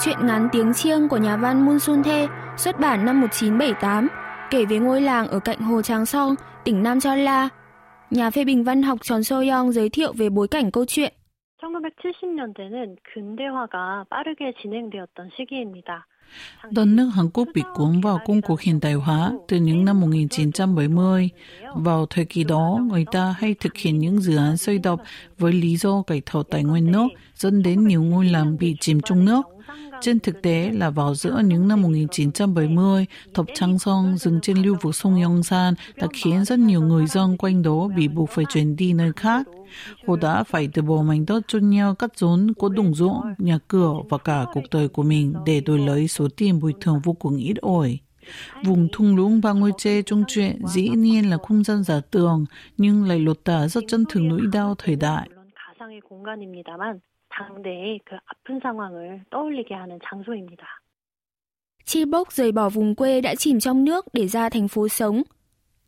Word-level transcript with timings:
Chuyện 0.00 0.26
ngắn 0.26 0.48
tiếng 0.52 0.74
chiêng 0.74 1.08
của 1.08 1.16
nhà 1.16 1.36
văn 1.36 1.66
Moon 1.66 1.78
Sun 1.78 2.02
Thê 2.02 2.26
xuất 2.56 2.80
bản 2.80 3.04
năm 3.04 3.20
1978 3.20 4.08
kể 4.50 4.64
về 4.64 4.78
ngôi 4.78 5.00
làng 5.00 5.26
ở 5.26 5.38
cạnh 5.38 5.58
hồ 5.58 5.82
Tràng 5.82 6.06
Song, 6.06 6.34
tỉnh 6.64 6.82
Nam 6.82 7.00
Cholla. 7.00 7.48
Nhà 8.10 8.30
phê 8.30 8.44
bình 8.44 8.64
văn 8.64 8.82
học 8.82 8.98
Chon 9.02 9.22
So 9.22 9.36
Young 9.36 9.72
giới 9.72 9.88
thiệu 9.88 10.12
về 10.12 10.28
bối 10.30 10.48
cảnh 10.48 10.70
câu 10.70 10.84
chuyện. 10.84 11.12
1970년대는 11.64 12.96
근대화가 13.14 14.04
빠르게 14.10 14.52
진행되었던 14.62 15.30
시기입니다. 15.36 16.06
Đất 16.70 16.84
nước 16.84 17.10
Hàn 17.14 17.30
Quốc 17.34 17.48
bị 17.54 17.62
cuốn 17.74 18.00
vào 18.00 18.18
công 18.26 18.42
cuộc 18.42 18.60
hiện 18.60 18.80
đại 18.82 18.92
hóa 18.94 19.32
từ 19.48 19.56
những 19.56 19.84
năm 19.84 20.00
1970. 20.00 21.30
Vào 21.74 22.06
thời 22.06 22.24
kỳ 22.24 22.44
đó, 22.44 22.78
người 22.90 23.04
ta 23.12 23.34
hay 23.38 23.54
thực 23.54 23.76
hiện 23.76 23.98
những 23.98 24.20
dự 24.20 24.36
án 24.36 24.56
xây 24.56 24.78
đập 24.78 24.98
với 25.38 25.52
lý 25.52 25.76
do 25.76 26.02
cải 26.06 26.20
tạo 26.20 26.42
tài 26.42 26.64
nguyên 26.64 26.92
nước, 26.92 27.08
dẫn 27.34 27.62
đến 27.62 27.86
nhiều 27.86 28.02
ngôi 28.02 28.24
làng 28.24 28.56
bị 28.58 28.76
chìm 28.80 29.00
trong 29.00 29.24
nước. 29.24 29.42
Trên 30.01 30.19
thực 30.19 30.41
tế 30.41 30.71
là 30.73 30.89
vào 30.89 31.15
giữa 31.15 31.41
những 31.45 31.67
năm 31.67 31.81
1970, 31.81 33.05
thập 33.33 33.45
Trang 33.53 33.79
Song 33.79 34.17
dừng 34.17 34.39
trên 34.41 34.57
lưu 34.57 34.75
vực 34.81 34.95
sông 34.95 35.21
Yongsan 35.21 35.73
đã 35.95 36.07
khiến 36.13 36.45
rất 36.45 36.59
nhiều 36.59 36.81
người 36.81 37.07
dân 37.07 37.37
quanh 37.37 37.61
đó 37.61 37.87
bị 37.97 38.07
buộc 38.07 38.29
phải 38.29 38.45
chuyển 38.49 38.75
đi 38.75 38.93
nơi 38.93 39.11
khác. 39.15 39.47
Họ 40.07 40.15
đã 40.15 40.43
phải 40.43 40.69
từ 40.73 40.81
bỏ 40.81 41.01
mảnh 41.01 41.25
đất 41.25 41.41
cho 41.47 41.59
nhau 41.59 41.95
cắt 41.95 42.17
rốn 42.17 42.53
của 42.53 42.69
đồng 42.69 42.93
ruộng, 42.93 43.21
nhà 43.37 43.59
cửa 43.67 43.93
và 44.09 44.17
cả 44.17 44.45
cuộc 44.53 44.63
đời 44.71 44.87
của 44.87 45.03
mình 45.03 45.33
để 45.45 45.61
đổi 45.61 45.79
lấy 45.79 46.07
số 46.07 46.27
tiền 46.37 46.59
bồi 46.59 46.73
thường 46.81 47.01
vô 47.03 47.13
cùng 47.13 47.37
ít 47.37 47.57
ỏi. 47.61 47.99
Vùng 48.65 48.87
thung 48.91 49.15
lũng 49.15 49.41
ba 49.41 49.53
ngôi 49.53 49.71
tre 49.77 50.01
trong 50.01 50.23
chuyện 50.27 50.61
dĩ 50.67 50.89
nhiên 50.89 51.29
là 51.29 51.37
không 51.37 51.63
gian 51.63 51.83
giả 51.83 52.01
tưởng 52.11 52.45
nhưng 52.77 53.07
lại 53.07 53.19
lột 53.19 53.43
tả 53.43 53.67
rất 53.67 53.83
chân 53.87 54.05
thực 54.09 54.21
nỗi 54.21 54.41
đau 54.53 54.75
thời 54.77 54.95
đại. 54.95 55.29
당대의 57.38 58.00
그 58.04 58.16
아픈 58.26 58.60
상황을 58.60 59.24
떠올리게 59.30 59.74
하는 59.74 59.98
장소입니다. 60.08 60.64
Chibok 61.84 62.32
rời 62.32 62.52
bỏ 62.52 62.68
vùng 62.68 62.94
quê 62.94 63.20
đã 63.20 63.34
chìm 63.34 63.60
trong 63.60 63.84
nước 63.84 64.06
để 64.12 64.28
ra 64.28 64.48
thành 64.48 64.68
phố 64.68 64.88
sống. 64.88 65.22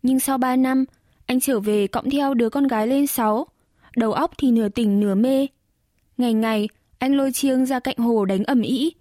Nhưng 0.03 0.21
sau 0.21 0.39
3 0.39 0.57
năm, 0.57 0.85
anh 1.27 1.41
trở 1.41 1.61
về 1.61 1.87
cộng 1.87 2.11
theo 2.11 2.35
đứa 2.35 2.49
con 2.49 2.67
gái 2.67 2.87
lên 2.87 3.07
6, 3.07 3.47
đầu 3.97 4.12
óc 4.12 4.31
thì 4.39 4.51
nửa 4.51 4.69
tỉnh 4.69 5.01
nửa 5.01 5.15
mê. 5.15 5.47
Ngày 6.17 6.35
ngày, 6.35 6.69
anh 6.99 7.17
lôi 7.17 7.33
chiêng 7.33 7.67
ra 7.67 7.81
cạnh 7.81 7.97
hồ 7.97 8.25
đánh 8.25 8.45
ẩm 8.45 8.62
ĩ. 8.62 8.93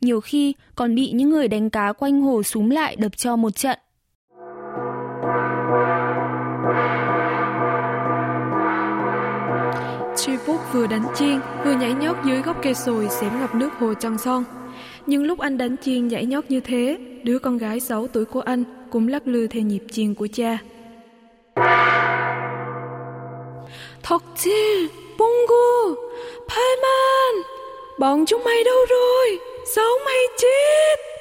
Nhiều 0.00 0.20
khi 0.20 0.54
còn 0.74 0.94
bị 0.94 1.10
những 1.12 1.30
người 1.30 1.48
đánh 1.48 1.70
cá 1.70 1.92
quanh 1.92 2.20
hồ 2.20 2.42
súm 2.42 2.70
lại 2.70 2.96
đập 2.96 3.16
cho 3.16 3.36
một 3.36 3.50
trận. 3.50 3.78
Phúc 10.45 10.59
vừa 10.73 10.87
đánh 10.87 11.05
chiên, 11.15 11.39
vừa 11.65 11.73
nhảy 11.73 11.93
nhót 11.93 12.15
dưới 12.25 12.41
gốc 12.41 12.57
cây 12.63 12.73
sồi 12.73 13.07
xém 13.09 13.39
ngập 13.39 13.55
nước 13.55 13.69
hồ 13.79 13.93
Trăng 13.93 14.17
Son. 14.17 14.43
Nhưng 15.05 15.23
lúc 15.23 15.39
anh 15.39 15.57
đánh 15.57 15.75
chiên 15.77 16.07
nhảy 16.07 16.25
nhót 16.25 16.43
như 16.49 16.59
thế, 16.59 16.97
đứa 17.23 17.39
con 17.39 17.57
gái 17.57 17.79
6 17.79 18.07
tuổi 18.07 18.25
của 18.25 18.41
anh 18.41 18.63
cũng 18.91 19.07
lắc 19.07 19.27
lư 19.27 19.47
theo 19.47 19.63
nhịp 19.63 19.83
chiên 19.91 20.13
của 20.13 20.27
cha. 20.33 20.57
Thọc 24.03 24.21
chi, 24.37 24.87
Bongo, 25.17 25.95
man, 26.81 27.43
bọn 27.99 28.25
chúng 28.25 28.43
mày 28.43 28.63
đâu 28.63 28.85
rồi? 28.89 29.39
Sao 29.75 29.91
mày 30.05 30.21
chết? 30.37 31.16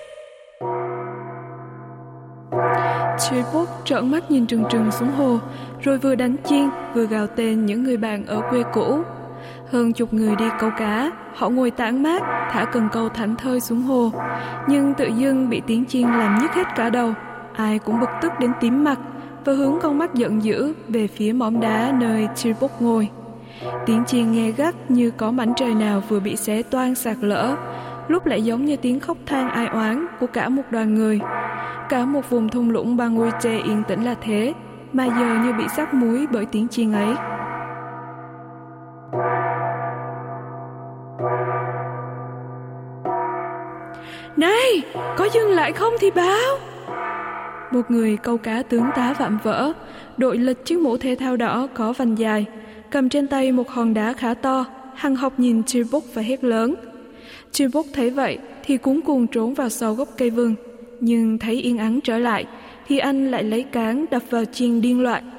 Chibok 3.30 3.68
trợn 3.84 4.10
mắt 4.10 4.30
nhìn 4.30 4.46
trừng 4.46 4.64
trừng 4.70 4.90
xuống 4.90 5.10
hồ, 5.10 5.38
rồi 5.80 5.98
vừa 5.98 6.14
đánh 6.14 6.36
chiên 6.44 6.68
vừa 6.94 7.06
gào 7.06 7.26
tên 7.26 7.66
những 7.66 7.84
người 7.84 7.96
bạn 7.96 8.26
ở 8.26 8.40
quê 8.50 8.62
cũ. 8.72 8.98
Hơn 9.70 9.92
chục 9.92 10.14
người 10.14 10.36
đi 10.36 10.44
câu 10.58 10.70
cá, 10.78 11.10
họ 11.34 11.48
ngồi 11.48 11.70
tản 11.70 12.02
mát, 12.02 12.22
thả 12.50 12.64
cần 12.64 12.88
câu 12.92 13.08
thảnh 13.08 13.36
thơi 13.36 13.60
xuống 13.60 13.82
hồ. 13.82 14.10
Nhưng 14.68 14.94
tự 14.94 15.06
dưng 15.06 15.50
bị 15.50 15.62
tiếng 15.66 15.84
chiên 15.84 16.02
làm 16.02 16.38
nhức 16.42 16.50
hết 16.50 16.66
cả 16.76 16.90
đầu. 16.90 17.14
Ai 17.52 17.78
cũng 17.78 18.00
bực 18.00 18.10
tức 18.22 18.32
đến 18.40 18.52
tím 18.60 18.84
mặt 18.84 18.98
và 19.44 19.52
hướng 19.52 19.78
con 19.82 19.98
mắt 19.98 20.14
giận 20.14 20.44
dữ 20.44 20.74
về 20.88 21.06
phía 21.06 21.32
mỏm 21.32 21.60
đá 21.60 21.92
nơi 22.00 22.28
Chibok 22.34 22.82
ngồi. 22.82 23.08
Tiếng 23.86 24.04
chiên 24.04 24.32
nghe 24.32 24.50
gắt 24.50 24.90
như 24.90 25.10
có 25.10 25.30
mảnh 25.30 25.52
trời 25.56 25.74
nào 25.74 26.02
vừa 26.08 26.20
bị 26.20 26.36
xé 26.36 26.62
toan 26.62 26.94
sạc 26.94 27.16
lỡ, 27.20 27.56
lúc 28.08 28.26
lại 28.26 28.42
giống 28.42 28.64
như 28.64 28.76
tiếng 28.76 29.00
khóc 29.00 29.16
than 29.26 29.50
ai 29.50 29.66
oán 29.66 30.06
của 30.20 30.26
cả 30.26 30.48
một 30.48 30.62
đoàn 30.70 30.94
người. 30.94 31.20
Cả 31.88 32.04
một 32.04 32.30
vùng 32.30 32.48
thung 32.48 32.70
lũng 32.70 32.96
Banguche 32.96 33.58
yên 33.64 33.82
tĩnh 33.88 34.04
là 34.04 34.14
thế, 34.20 34.54
mà 34.92 35.06
giờ 35.06 35.44
như 35.44 35.52
bị 35.52 35.64
sắc 35.76 35.94
muối 35.94 36.26
bởi 36.32 36.46
tiếng 36.46 36.68
chiên 36.68 36.92
ấy. 36.92 37.14
Này, 44.36 44.82
có 45.16 45.28
dừng 45.34 45.50
lại 45.50 45.72
không 45.72 45.92
thì 46.00 46.10
báo. 46.10 46.58
Một 47.72 47.90
người 47.90 48.16
câu 48.16 48.38
cá 48.38 48.62
tướng 48.62 48.90
tá 48.96 49.14
vạm 49.18 49.38
vỡ, 49.42 49.72
đội 50.16 50.38
lịch 50.38 50.64
chiếc 50.64 50.78
mũ 50.78 50.96
thể 50.96 51.16
thao 51.18 51.36
đỏ 51.36 51.66
có 51.74 51.92
vành 51.92 52.18
dài, 52.18 52.46
cầm 52.90 53.08
trên 53.08 53.26
tay 53.26 53.52
một 53.52 53.68
hòn 53.70 53.94
đá 53.94 54.12
khá 54.12 54.34
to, 54.34 54.64
hằng 54.94 55.16
học 55.16 55.32
nhìn 55.36 55.62
Chibuk 55.64 56.04
và 56.14 56.22
hét 56.22 56.44
lớn. 56.44 56.74
Chibuk 57.50 57.86
thấy 57.94 58.10
vậy 58.10 58.38
thì 58.64 58.76
cuống 58.76 59.02
cuồng 59.02 59.26
trốn 59.26 59.54
vào 59.54 59.68
sau 59.68 59.94
gốc 59.94 60.08
cây 60.16 60.30
vương 60.30 60.54
nhưng 61.00 61.38
thấy 61.38 61.54
yên 61.54 61.78
ắng 61.78 62.00
trở 62.04 62.18
lại 62.18 62.46
thì 62.86 62.98
anh 62.98 63.30
lại 63.30 63.44
lấy 63.44 63.62
cán 63.62 64.04
đập 64.10 64.22
vào 64.30 64.44
chiên 64.44 64.80
điên 64.80 65.02
loạn. 65.02 65.30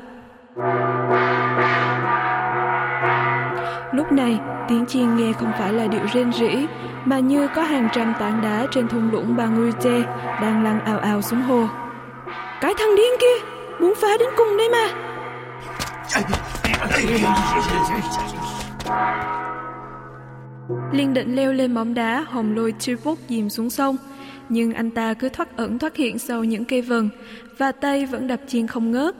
Lúc 3.93 4.11
này, 4.11 4.39
tiếng 4.67 4.85
chiên 4.85 5.15
nghe 5.15 5.33
không 5.33 5.51
phải 5.59 5.73
là 5.73 5.87
điệu 5.87 6.01
rên 6.13 6.33
rỉ, 6.33 6.67
mà 7.05 7.19
như 7.19 7.47
có 7.55 7.61
hàng 7.61 7.89
trăm 7.93 8.13
tảng 8.19 8.41
đá 8.41 8.67
trên 8.71 8.87
thung 8.87 9.11
lũng 9.11 9.35
Banguite 9.35 10.01
đang 10.41 10.63
lăn 10.63 10.79
ào 10.85 10.99
ào 10.99 11.21
xuống 11.21 11.41
hồ. 11.41 11.67
Cái 12.61 12.73
thằng 12.77 12.95
điên 12.97 13.11
kia, 13.19 13.45
muốn 13.79 13.93
phá 14.01 14.07
đến 14.19 14.29
cùng 14.37 14.57
đấy 14.57 14.69
mà. 14.71 14.87
Liên 20.91 21.13
định 21.13 21.35
leo 21.35 21.53
lên 21.53 21.73
mỏm 21.73 21.93
đá 21.93 22.25
hồng 22.29 22.55
lôi 22.55 22.73
Chibuk 22.79 23.17
dìm 23.29 23.49
xuống 23.49 23.69
sông, 23.69 23.97
nhưng 24.49 24.73
anh 24.73 24.91
ta 24.91 25.13
cứ 25.13 25.29
thoát 25.29 25.57
ẩn 25.57 25.79
thoát 25.79 25.95
hiện 25.95 26.19
sau 26.19 26.43
những 26.43 26.65
cây 26.65 26.81
vừng 26.81 27.09
và 27.57 27.71
tay 27.71 28.05
vẫn 28.05 28.27
đập 28.27 28.41
chiên 28.47 28.67
không 28.67 28.91
ngớt. 28.91 29.15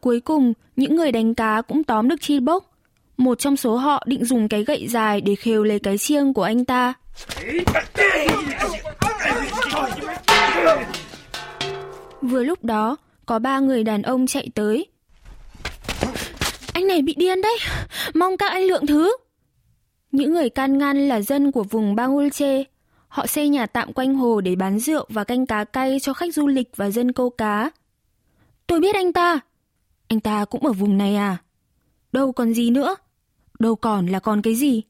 Cuối 0.00 0.20
cùng, 0.20 0.52
những 0.76 0.96
người 0.96 1.12
đánh 1.12 1.34
cá 1.34 1.62
cũng 1.62 1.84
tóm 1.84 2.08
được 2.08 2.20
chi 2.20 2.40
bốc 2.40 2.68
một 3.18 3.38
trong 3.38 3.56
số 3.56 3.76
họ 3.76 4.02
định 4.06 4.24
dùng 4.24 4.48
cái 4.48 4.64
gậy 4.64 4.86
dài 4.88 5.20
để 5.20 5.34
khều 5.34 5.64
lấy 5.64 5.78
cái 5.78 5.98
chiêng 5.98 6.34
của 6.34 6.42
anh 6.42 6.64
ta. 6.64 6.94
Vừa 12.22 12.42
lúc 12.42 12.64
đó, 12.64 12.96
có 13.26 13.38
ba 13.38 13.58
người 13.58 13.84
đàn 13.84 14.02
ông 14.02 14.26
chạy 14.26 14.48
tới. 14.54 14.86
Anh 16.72 16.86
này 16.86 17.02
bị 17.02 17.14
điên 17.16 17.42
đấy, 17.42 17.58
mong 18.14 18.36
các 18.36 18.52
anh 18.52 18.62
lượng 18.62 18.86
thứ. 18.86 19.16
Những 20.12 20.34
người 20.34 20.50
can 20.50 20.78
ngăn 20.78 21.08
là 21.08 21.20
dân 21.20 21.52
của 21.52 21.62
vùng 21.62 21.94
Bangulche. 21.94 22.64
Họ 23.08 23.26
xây 23.26 23.48
nhà 23.48 23.66
tạm 23.66 23.92
quanh 23.92 24.14
hồ 24.14 24.40
để 24.40 24.56
bán 24.56 24.78
rượu 24.78 25.06
và 25.08 25.24
canh 25.24 25.46
cá 25.46 25.64
cay 25.64 26.00
cho 26.00 26.12
khách 26.12 26.34
du 26.34 26.46
lịch 26.46 26.76
và 26.76 26.90
dân 26.90 27.12
câu 27.12 27.30
cá. 27.30 27.70
Tôi 28.66 28.80
biết 28.80 28.94
anh 28.94 29.12
ta. 29.12 29.40
Anh 30.08 30.20
ta 30.20 30.44
cũng 30.44 30.66
ở 30.66 30.72
vùng 30.72 30.98
này 30.98 31.16
à? 31.16 31.36
Đâu 32.12 32.32
còn 32.32 32.54
gì 32.54 32.70
nữa 32.70 32.96
đâu 33.58 33.76
còn 33.76 34.06
là 34.06 34.20
còn 34.20 34.42
cái 34.42 34.54
gì. 34.54 34.82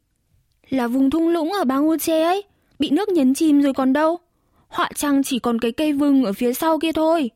Là 0.69 0.89
vùng 0.89 1.11
thung 1.11 1.29
lũng 1.29 1.53
ở 1.53 1.65
bang 1.65 1.89
Uche 1.89 2.23
ấy, 2.23 2.43
bị 2.79 2.91
nước 2.91 3.09
nhấn 3.09 3.35
chìm 3.35 3.63
rồi 3.63 3.73
còn 3.73 3.93
đâu. 3.93 4.19
Họa 4.69 4.91
chăng 4.95 5.23
chỉ 5.23 5.39
còn 5.39 5.59
cái 5.59 5.73
cây 5.73 5.93
vừng 5.93 6.25
ở 6.25 6.33
phía 6.33 6.53
sau 6.53 6.79
kia 6.79 6.93
thôi. 6.93 7.31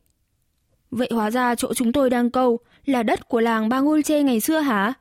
Vậy 0.91 1.09
hóa 1.11 1.31
ra 1.31 1.55
chỗ 1.55 1.73
chúng 1.73 1.93
tôi 1.93 2.09
đang 2.09 2.31
câu 2.31 2.59
là 2.85 3.03
đất 3.03 3.27
của 3.27 3.39
làng 3.39 3.69
bang 3.69 3.89
Ulche 3.89 4.23
ngày 4.23 4.39
xưa 4.39 4.59
hả? 4.59 4.93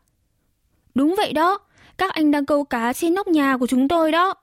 Đúng 0.94 1.14
vậy 1.17 1.32
đó, 1.32 1.58
các 1.99 2.14
anh 2.14 2.31
đang 2.31 2.46
câu 2.46 2.64
cá 2.64 2.93
trên 2.93 3.14
nóc 3.14 3.29
nhà 3.29 3.56
của 3.56 3.67
chúng 3.67 3.88
tôi 3.88 4.12
đó. 4.12 4.34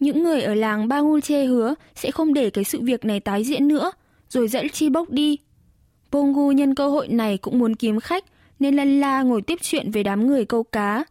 Những 0.00 0.22
người 0.22 0.42
ở 0.42 0.54
làng 0.54 0.88
bang 0.88 1.12
Ulche 1.12 1.44
hứa 1.44 1.74
sẽ 1.94 2.10
không 2.10 2.34
để 2.34 2.50
cái 2.50 2.64
sự 2.64 2.80
việc 2.80 3.04
này 3.04 3.20
tái 3.20 3.44
diễn 3.44 3.68
nữa, 3.68 3.92
rồi 4.28 4.48
dẫn 4.48 4.68
Chi 4.68 4.88
bốc 4.88 5.10
đi. 5.10 5.38
Pongu 6.10 6.52
nhân 6.52 6.74
cơ 6.74 6.88
hội 6.88 7.08
này 7.08 7.38
cũng 7.38 7.58
muốn 7.58 7.76
kiếm 7.76 8.00
khách 8.00 8.24
nên 8.58 8.76
lân 8.76 9.00
la 9.00 9.22
ngồi 9.22 9.42
tiếp 9.42 9.58
chuyện 9.62 9.90
với 9.90 10.02
đám 10.02 10.26
người 10.26 10.44
câu 10.44 10.62
cá. 10.62 11.04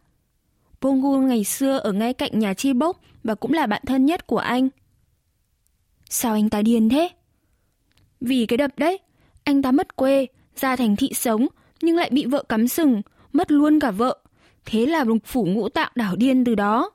Pongu 0.80 1.18
ngày 1.18 1.44
xưa 1.44 1.78
ở 1.78 1.92
ngay 1.92 2.12
cạnh 2.12 2.38
nhà 2.38 2.54
Chi 2.54 2.72
Bốc 2.72 3.00
và 3.24 3.34
cũng 3.34 3.52
là 3.52 3.66
bạn 3.66 3.82
thân 3.86 4.06
nhất 4.06 4.26
của 4.26 4.38
anh. 4.38 4.68
Sao 6.10 6.34
anh 6.34 6.50
ta 6.50 6.62
điên 6.62 6.88
thế? 6.88 7.08
Vì 8.20 8.46
cái 8.46 8.56
đập 8.56 8.70
đấy, 8.76 8.98
anh 9.44 9.62
ta 9.62 9.72
mất 9.72 9.96
quê, 9.96 10.26
ra 10.56 10.76
thành 10.76 10.96
thị 10.96 11.10
sống, 11.14 11.46
nhưng 11.82 11.96
lại 11.96 12.10
bị 12.12 12.26
vợ 12.26 12.42
cắm 12.48 12.68
sừng, 12.68 13.02
mất 13.32 13.52
luôn 13.52 13.80
cả 13.80 13.90
vợ. 13.90 14.18
Thế 14.64 14.86
là 14.86 15.04
lục 15.04 15.18
phủ 15.24 15.44
ngũ 15.46 15.68
tạng 15.68 15.92
đảo 15.94 16.16
điên 16.16 16.44
từ 16.44 16.54
đó. 16.54 16.90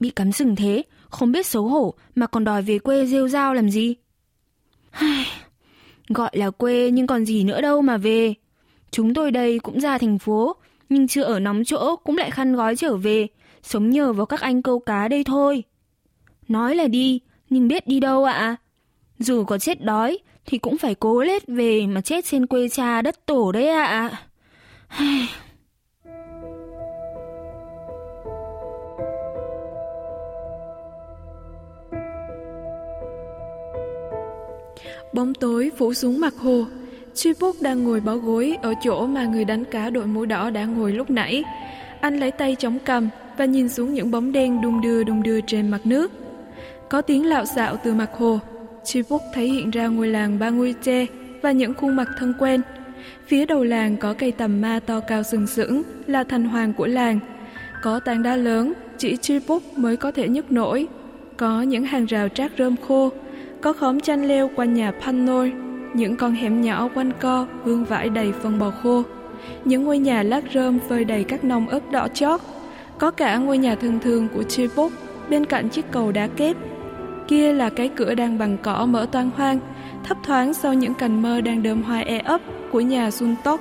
Bị 0.00 0.10
cắm 0.10 0.32
sừng 0.32 0.56
thế, 0.56 0.82
không 1.10 1.32
biết 1.32 1.46
xấu 1.46 1.68
hổ 1.68 1.94
mà 2.14 2.26
còn 2.26 2.44
đòi 2.44 2.62
về 2.62 2.78
quê 2.78 3.06
rêu 3.06 3.28
rao 3.28 3.54
làm 3.54 3.70
gì. 3.70 3.94
Gọi 6.08 6.30
là 6.32 6.50
quê 6.50 6.90
nhưng 6.90 7.06
còn 7.06 7.26
gì 7.26 7.44
nữa 7.44 7.60
đâu 7.60 7.82
mà 7.82 7.96
về. 7.96 8.34
Chúng 8.90 9.14
tôi 9.14 9.30
đây 9.30 9.58
cũng 9.58 9.80
ra 9.80 9.98
thành 9.98 10.18
phố, 10.18 10.56
nhưng 10.88 11.08
chưa 11.08 11.22
ở 11.22 11.40
nóng 11.40 11.64
chỗ 11.64 11.96
cũng 11.96 12.16
lại 12.16 12.30
khăn 12.30 12.56
gói 12.56 12.76
trở 12.76 12.96
về, 12.96 13.26
sống 13.62 13.90
nhờ 13.90 14.12
vào 14.12 14.26
các 14.26 14.40
anh 14.40 14.62
câu 14.62 14.78
cá 14.78 15.08
đây 15.08 15.24
thôi. 15.24 15.64
Nói 16.48 16.74
là 16.74 16.88
đi, 16.88 17.20
nhưng 17.50 17.68
biết 17.68 17.86
đi 17.86 18.00
đâu 18.00 18.24
ạ? 18.24 18.56
Dù 19.18 19.44
có 19.44 19.58
chết 19.58 19.84
đói, 19.84 20.18
thì 20.46 20.58
cũng 20.58 20.78
phải 20.78 20.94
cố 20.94 21.22
lết 21.22 21.46
về 21.46 21.86
mà 21.86 22.00
chết 22.00 22.24
trên 22.24 22.46
quê 22.46 22.68
cha 22.68 23.02
đất 23.02 23.26
tổ 23.26 23.52
đấy 23.52 23.68
ạ. 23.68 24.22
Bóng 35.12 35.34
tối 35.34 35.70
phủ 35.76 35.94
xuống 35.94 36.20
mặt 36.20 36.34
hồ. 36.36 36.64
Chibok 37.14 37.56
đang 37.60 37.84
ngồi 37.84 38.00
bó 38.00 38.16
gối 38.16 38.56
ở 38.62 38.74
chỗ 38.84 39.06
mà 39.06 39.24
người 39.24 39.44
đánh 39.44 39.64
cá 39.64 39.90
đội 39.90 40.06
mũ 40.06 40.24
đỏ 40.24 40.50
đã 40.50 40.64
ngồi 40.64 40.92
lúc 40.92 41.10
nãy. 41.10 41.44
Anh 42.00 42.20
lấy 42.20 42.30
tay 42.30 42.56
chống 42.58 42.78
cầm 42.84 43.08
và 43.36 43.44
nhìn 43.44 43.68
xuống 43.68 43.94
những 43.94 44.10
bóng 44.10 44.32
đen 44.32 44.60
đung 44.60 44.80
đưa 44.80 45.04
đung 45.04 45.22
đưa 45.22 45.40
trên 45.40 45.68
mặt 45.68 45.80
nước. 45.84 46.12
Có 46.90 47.02
tiếng 47.02 47.26
lạo 47.26 47.44
xạo 47.44 47.76
từ 47.84 47.94
mặt 47.94 48.10
hồ. 48.18 48.40
Chibok 48.84 49.22
thấy 49.34 49.48
hiện 49.48 49.70
ra 49.70 49.86
ngôi 49.86 50.08
làng 50.08 50.38
ba 50.38 50.50
ngôi 50.50 50.74
và 51.42 51.52
những 51.52 51.74
khuôn 51.74 51.96
mặt 51.96 52.08
thân 52.18 52.34
quen. 52.38 52.60
Phía 53.26 53.46
đầu 53.46 53.64
làng 53.64 53.96
có 53.96 54.14
cây 54.14 54.32
tầm 54.32 54.60
ma 54.60 54.80
to 54.86 55.00
cao 55.00 55.22
sừng 55.22 55.46
sững 55.46 55.82
là 56.06 56.24
thành 56.24 56.44
hoàng 56.44 56.72
của 56.72 56.86
làng. 56.86 57.20
Có 57.82 58.00
tảng 58.00 58.22
đá 58.22 58.36
lớn, 58.36 58.72
chỉ 58.98 59.16
Chibok 59.16 59.62
mới 59.76 59.96
có 59.96 60.12
thể 60.12 60.28
nhấc 60.28 60.52
nổi. 60.52 60.86
Có 61.36 61.62
những 61.62 61.84
hàng 61.84 62.06
rào 62.06 62.28
trát 62.28 62.52
rơm 62.58 62.76
khô, 62.76 63.10
có 63.60 63.72
khóm 63.72 64.00
chanh 64.00 64.24
leo 64.24 64.50
quanh 64.56 64.74
nhà 64.74 64.92
panoi 65.04 65.52
những 65.94 66.16
con 66.16 66.32
hẻm 66.32 66.60
nhỏ 66.60 66.88
quanh 66.94 67.12
co 67.20 67.46
vương 67.64 67.84
vãi 67.84 68.08
đầy 68.08 68.32
phân 68.32 68.58
bò 68.58 68.70
khô, 68.82 69.02
những 69.64 69.84
ngôi 69.84 69.98
nhà 69.98 70.22
lát 70.22 70.44
rơm 70.54 70.78
phơi 70.88 71.04
đầy 71.04 71.24
các 71.24 71.44
nông 71.44 71.68
ớt 71.68 71.90
đỏ 71.90 72.08
chót, 72.14 72.40
có 72.98 73.10
cả 73.10 73.36
ngôi 73.36 73.58
nhà 73.58 73.74
thường 73.74 73.98
thường 74.00 74.28
của 74.34 74.42
Chibok 74.42 74.92
bên 75.28 75.44
cạnh 75.44 75.68
chiếc 75.68 75.84
cầu 75.90 76.12
đá 76.12 76.26
kép. 76.26 76.56
Kia 77.28 77.52
là 77.52 77.70
cái 77.70 77.88
cửa 77.88 78.14
đang 78.14 78.38
bằng 78.38 78.56
cỏ 78.62 78.86
mở 78.86 79.06
toang 79.12 79.30
hoang, 79.36 79.58
thấp 80.04 80.18
thoáng 80.22 80.54
sau 80.54 80.74
những 80.74 80.94
cành 80.94 81.22
mơ 81.22 81.40
đang 81.40 81.62
đơm 81.62 81.82
hoa 81.82 81.98
e 81.98 82.18
ấp 82.18 82.40
của 82.72 82.80
nhà 82.80 83.10
Xuân 83.10 83.36
Tóc. 83.44 83.60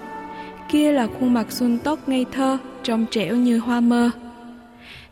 Kia 0.69 0.91
là 0.91 1.07
khuôn 1.07 1.33
mặt 1.33 1.51
Xuân 1.51 1.77
Tóc 1.83 1.99
ngây 2.09 2.25
thơ, 2.31 2.57
trong 2.83 3.05
trẻo 3.11 3.35
như 3.35 3.57
hoa 3.57 3.79
mơ. 3.79 4.09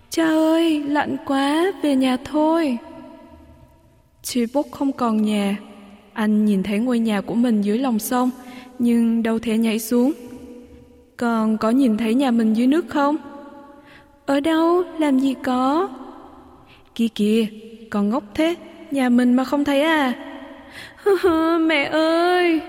Cha 0.10 0.26
ơi, 0.26 0.84
lạnh 0.88 1.18
quá, 1.26 1.72
về 1.84 1.96
nhà 1.96 2.18
thôi. 2.26 2.78
Chibok 4.26 4.72
không 4.72 4.92
còn 4.92 5.22
nhà. 5.22 5.58
Anh 6.14 6.46
nhìn 6.46 6.64
thấy 6.64 6.80
ngôi 6.80 7.00
nhà 7.00 7.22
của 7.22 7.36
mình 7.36 7.62
dưới 7.62 7.78
lòng 7.78 8.00
sông, 8.00 8.30
nhưng 8.80 9.24
đâu 9.24 9.40
thể 9.40 9.58
nhảy 9.58 9.80
xuống. 9.80 10.14
Còn 11.18 11.58
có 11.58 11.70
nhìn 11.70 11.98
thấy 11.98 12.14
nhà 12.14 12.32
mình 12.32 12.54
dưới 12.54 12.68
nước 12.68 12.86
không? 12.90 13.18
Ở 14.26 14.40
đâu? 14.40 14.84
Làm 15.00 15.20
gì 15.20 15.36
có? 15.44 15.90
Kia 16.96 17.08
kìa, 17.16 17.46
còn 17.90 18.10
ngốc 18.10 18.24
thế, 18.34 18.56
nhà 18.92 19.10
mình 19.10 19.34
mà 19.34 19.44
không 19.44 19.66
thấy 19.66 19.82
à? 19.82 20.14
Mẹ 21.60 21.84
ơi! 21.84 22.62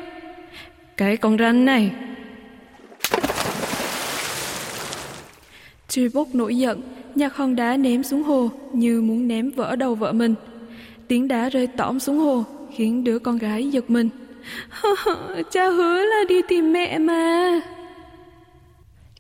Cái 0.97 1.17
con 1.17 1.38
rắn 1.38 1.64
này! 1.64 1.91
Chibok 5.88 6.35
nổi 6.35 6.56
giận, 6.56 6.81
nhặt 7.14 7.37
hòn 7.37 7.56
đá 7.56 7.76
ném 7.76 8.03
xuống 8.03 8.23
hồ 8.23 8.50
như 8.73 9.03
muốn 9.03 9.29
ném 9.29 9.50
vỡ 9.50 9.76
đầu 9.76 9.94
vợ 9.94 10.12
mình. 10.12 10.35
Tiếng 11.08 11.29
đá 11.29 11.49
rơi 11.49 11.67
tõm 11.67 11.99
xuống 11.99 12.19
hồ 12.19 12.44
khiến 12.75 13.05
đứa 13.05 13.19
con 13.19 13.38
gái 13.38 13.70
giật 13.70 13.91
mình. 13.91 14.08
Cha 15.50 15.70
hứa 15.70 16.05
là 16.05 16.25
đi 16.29 16.43
tìm 16.49 16.73
mẹ 16.73 16.99
mà. 16.99 17.61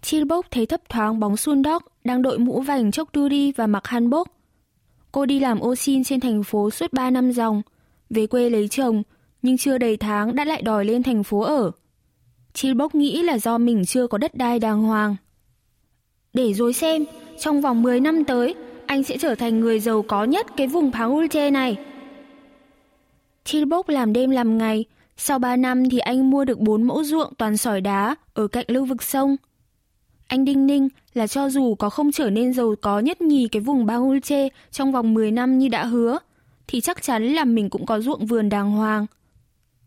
Chilbok 0.02 0.46
thấy 0.50 0.66
thấp 0.66 0.80
thoáng 0.88 1.20
bóng 1.20 1.36
Sun 1.36 1.64
Dog 1.64 1.82
đang 2.04 2.22
đội 2.22 2.38
mũ 2.38 2.60
vành 2.60 2.90
chốc 2.90 3.08
Duri 3.14 3.52
và 3.52 3.66
mặc 3.66 3.86
hanbok. 3.86 4.28
Cô 5.12 5.26
đi 5.26 5.40
làm 5.40 5.60
ô 5.60 5.74
xin 5.74 6.04
trên 6.04 6.20
thành 6.20 6.42
phố 6.42 6.70
suốt 6.70 6.92
3 6.92 7.10
năm 7.10 7.32
dòng, 7.32 7.62
về 8.10 8.26
quê 8.26 8.50
lấy 8.50 8.68
chồng, 8.68 9.02
nhưng 9.42 9.58
chưa 9.58 9.78
đầy 9.78 9.96
tháng 9.96 10.34
đã 10.34 10.44
lại 10.44 10.62
đòi 10.62 10.84
lên 10.84 11.02
thành 11.02 11.24
phố 11.24 11.40
ở. 11.40 11.70
Chilbok 12.52 12.94
nghĩ 12.94 13.22
là 13.22 13.38
do 13.38 13.58
mình 13.58 13.84
chưa 13.84 14.06
có 14.06 14.18
đất 14.18 14.34
đai 14.34 14.58
đàng 14.58 14.82
hoàng. 14.82 15.16
Để 16.34 16.52
rồi 16.52 16.72
xem, 16.72 17.04
trong 17.40 17.60
vòng 17.60 17.82
10 17.82 18.00
năm 18.00 18.24
tới, 18.24 18.54
anh 18.86 19.02
sẽ 19.02 19.18
trở 19.18 19.34
thành 19.34 19.60
người 19.60 19.80
giàu 19.80 20.02
có 20.02 20.24
nhất 20.24 20.46
cái 20.56 20.66
vùng 20.66 20.92
Pangulche 20.92 21.50
này. 21.50 21.76
Chilbok 23.44 23.88
làm 23.88 24.12
đêm 24.12 24.30
làm 24.30 24.58
ngày, 24.58 24.84
sau 25.16 25.38
3 25.38 25.56
năm 25.56 25.90
thì 25.90 25.98
anh 25.98 26.30
mua 26.30 26.44
được 26.44 26.58
4 26.58 26.82
mẫu 26.82 27.04
ruộng 27.04 27.34
toàn 27.34 27.56
sỏi 27.56 27.80
đá 27.80 28.14
ở 28.34 28.48
cạnh 28.48 28.64
lưu 28.68 28.84
vực 28.84 29.02
sông. 29.02 29.36
Anh 30.26 30.44
đinh 30.44 30.66
ninh 30.66 30.88
là 31.14 31.26
cho 31.26 31.48
dù 31.48 31.74
có 31.74 31.90
không 31.90 32.12
trở 32.12 32.30
nên 32.30 32.52
giàu 32.52 32.74
có 32.80 33.00
nhất 33.00 33.20
nhì 33.20 33.48
cái 33.48 33.62
vùng 33.62 33.86
Bangulche 33.86 34.48
trong 34.70 34.92
vòng 34.92 35.14
10 35.14 35.30
năm 35.30 35.58
như 35.58 35.68
đã 35.68 35.84
hứa, 35.84 36.18
thì 36.66 36.80
chắc 36.80 37.02
chắn 37.02 37.24
là 37.24 37.44
mình 37.44 37.70
cũng 37.70 37.86
có 37.86 38.00
ruộng 38.00 38.26
vườn 38.26 38.48
đàng 38.48 38.70
hoàng. 38.70 39.06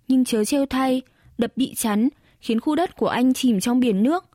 Nhưng 0.07 0.25
chớ 0.25 0.45
trêu 0.45 0.65
thay, 0.65 1.01
đập 1.37 1.51
bị 1.55 1.73
chắn, 1.75 2.09
khiến 2.39 2.59
khu 2.59 2.75
đất 2.75 2.95
của 2.95 3.07
anh 3.07 3.33
chìm 3.33 3.59
trong 3.59 3.79
biển 3.79 4.03
nước. 4.03 4.25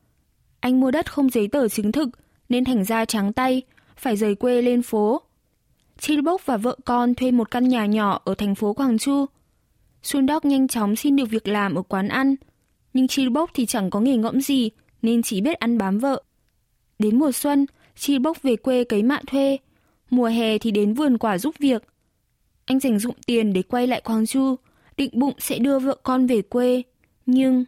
Anh 0.60 0.80
mua 0.80 0.90
đất 0.90 1.12
không 1.12 1.30
giấy 1.30 1.48
tờ 1.48 1.68
chứng 1.68 1.92
thực, 1.92 2.08
nên 2.48 2.64
thành 2.64 2.84
ra 2.84 3.04
trắng 3.04 3.32
tay, 3.32 3.62
phải 3.96 4.16
rời 4.16 4.34
quê 4.34 4.62
lên 4.62 4.82
phố. 4.82 5.22
Chilbok 5.98 6.46
và 6.46 6.56
vợ 6.56 6.76
con 6.84 7.14
thuê 7.14 7.30
một 7.30 7.50
căn 7.50 7.68
nhà 7.68 7.86
nhỏ 7.86 8.20
ở 8.24 8.34
thành 8.34 8.54
phố 8.54 8.72
Quảng 8.72 8.98
Chu. 8.98 9.26
Sundok 10.02 10.44
nhanh 10.44 10.68
chóng 10.68 10.96
xin 10.96 11.16
được 11.16 11.30
việc 11.30 11.48
làm 11.48 11.74
ở 11.74 11.82
quán 11.82 12.08
ăn, 12.08 12.34
nhưng 12.94 13.08
Chilbok 13.08 13.50
thì 13.54 13.66
chẳng 13.66 13.90
có 13.90 14.00
nghề 14.00 14.16
ngẫm 14.16 14.40
gì 14.40 14.70
nên 15.02 15.22
chỉ 15.22 15.40
biết 15.40 15.58
ăn 15.58 15.78
bám 15.78 15.98
vợ. 15.98 16.22
Đến 16.98 17.18
mùa 17.18 17.32
xuân, 17.32 17.66
Chilbok 17.96 18.42
về 18.42 18.56
quê 18.56 18.84
cấy 18.84 19.02
mạ 19.02 19.20
thuê, 19.26 19.58
mùa 20.10 20.26
hè 20.26 20.58
thì 20.58 20.70
đến 20.70 20.94
vườn 20.94 21.18
quả 21.18 21.38
giúp 21.38 21.54
việc. 21.58 21.82
Anh 22.64 22.80
dành 22.80 22.98
dụng 22.98 23.16
tiền 23.26 23.52
để 23.52 23.62
quay 23.62 23.86
lại 23.86 24.00
Quảng 24.04 24.26
Chu, 24.26 24.56
định 24.96 25.10
bụng 25.12 25.34
sẽ 25.38 25.58
đưa 25.58 25.78
vợ 25.78 25.96
con 26.02 26.26
về 26.26 26.42
quê, 26.42 26.82
nhưng... 27.26 27.64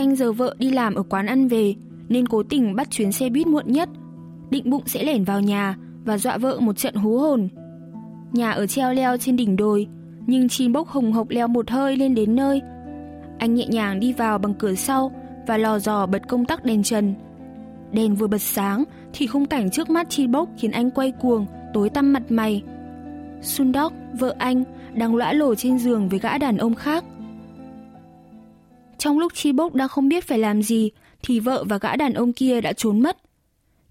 canh 0.00 0.16
giờ 0.16 0.32
vợ 0.32 0.54
đi 0.58 0.70
làm 0.70 0.94
ở 0.94 1.02
quán 1.02 1.26
ăn 1.26 1.48
về, 1.48 1.74
nên 2.08 2.28
cố 2.28 2.42
tình 2.42 2.76
bắt 2.76 2.90
chuyến 2.90 3.12
xe 3.12 3.30
buýt 3.30 3.46
muộn 3.46 3.64
nhất. 3.66 3.88
Định 4.50 4.70
bụng 4.70 4.82
sẽ 4.86 5.04
lẻn 5.04 5.24
vào 5.24 5.40
nhà 5.40 5.76
và 6.04 6.18
dọa 6.18 6.38
vợ 6.38 6.60
một 6.60 6.76
trận 6.76 6.94
hú 6.94 7.18
hồn. 7.18 7.48
Nhà 8.32 8.50
ở 8.50 8.66
treo 8.66 8.92
leo 8.92 9.16
trên 9.16 9.36
đỉnh 9.36 9.56
đồi, 9.56 9.86
nhưng 10.26 10.48
chim 10.48 10.72
bốc 10.72 10.88
hồng 10.88 11.12
hộc 11.12 11.30
leo 11.30 11.48
một 11.48 11.70
hơi 11.70 11.96
lên 11.96 12.14
đến 12.14 12.36
nơi. 12.36 12.60
Anh 13.38 13.54
nhẹ 13.54 13.66
nhàng 13.66 14.00
đi 14.00 14.12
vào 14.12 14.38
bằng 14.38 14.54
cửa 14.54 14.74
sau 14.74 15.12
và 15.46 15.56
lò 15.56 15.78
dò 15.78 16.06
bật 16.06 16.28
công 16.28 16.44
tắc 16.44 16.64
đèn 16.64 16.82
trần. 16.82 17.14
Đèn 17.92 18.14
vừa 18.14 18.26
bật 18.26 18.42
sáng 18.42 18.84
thì 19.12 19.26
khung 19.26 19.46
cảnh 19.46 19.70
trước 19.70 19.90
mắt 19.90 20.10
chi 20.10 20.26
bốc 20.26 20.48
khiến 20.58 20.70
anh 20.70 20.90
quay 20.90 21.12
cuồng, 21.20 21.46
tối 21.74 21.90
tăm 21.90 22.12
mặt 22.12 22.22
mày. 22.28 22.62
Sundok, 23.42 23.92
vợ 24.12 24.34
anh, 24.38 24.64
đang 24.94 25.16
lõa 25.16 25.32
lổ 25.32 25.54
trên 25.54 25.78
giường 25.78 26.08
với 26.08 26.18
gã 26.18 26.38
đàn 26.38 26.56
ông 26.56 26.74
khác. 26.74 27.04
Trong 29.00 29.18
lúc 29.18 29.34
Chi 29.34 29.52
Bốc 29.52 29.74
đang 29.74 29.88
không 29.88 30.08
biết 30.08 30.24
phải 30.24 30.38
làm 30.38 30.62
gì, 30.62 30.90
thì 31.22 31.40
vợ 31.40 31.64
và 31.64 31.78
gã 31.78 31.96
đàn 31.96 32.12
ông 32.12 32.32
kia 32.32 32.60
đã 32.60 32.72
trốn 32.72 33.00
mất. 33.00 33.16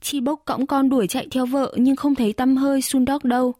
Chi 0.02 0.22
Bốc 0.22 0.42
cõng 0.46 0.68
con 0.68 0.90
đuổi 0.90 1.08
chạy 1.08 1.28
theo 1.32 1.46
vợ 1.46 1.74
nhưng 1.78 1.96
không 1.96 2.16
thấy 2.16 2.34
tâm 2.34 2.58
hơi 2.58 2.82
Sundok 2.82 3.24
đâu. 3.24 3.54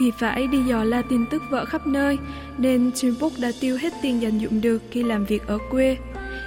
Vì 0.00 0.10
phải 0.10 0.46
đi 0.46 0.58
dò 0.68 0.84
la 0.84 1.02
tin 1.02 1.26
tức 1.30 1.42
vợ 1.50 1.64
khắp 1.64 1.86
nơi, 1.86 2.18
nên 2.58 2.92
Chimbuk 2.92 3.32
đã 3.40 3.52
tiêu 3.60 3.78
hết 3.80 3.92
tiền 4.02 4.22
dành 4.22 4.40
dụm 4.40 4.60
được 4.60 4.82
khi 4.90 5.02
làm 5.02 5.24
việc 5.24 5.46
ở 5.46 5.58
quê. 5.70 5.96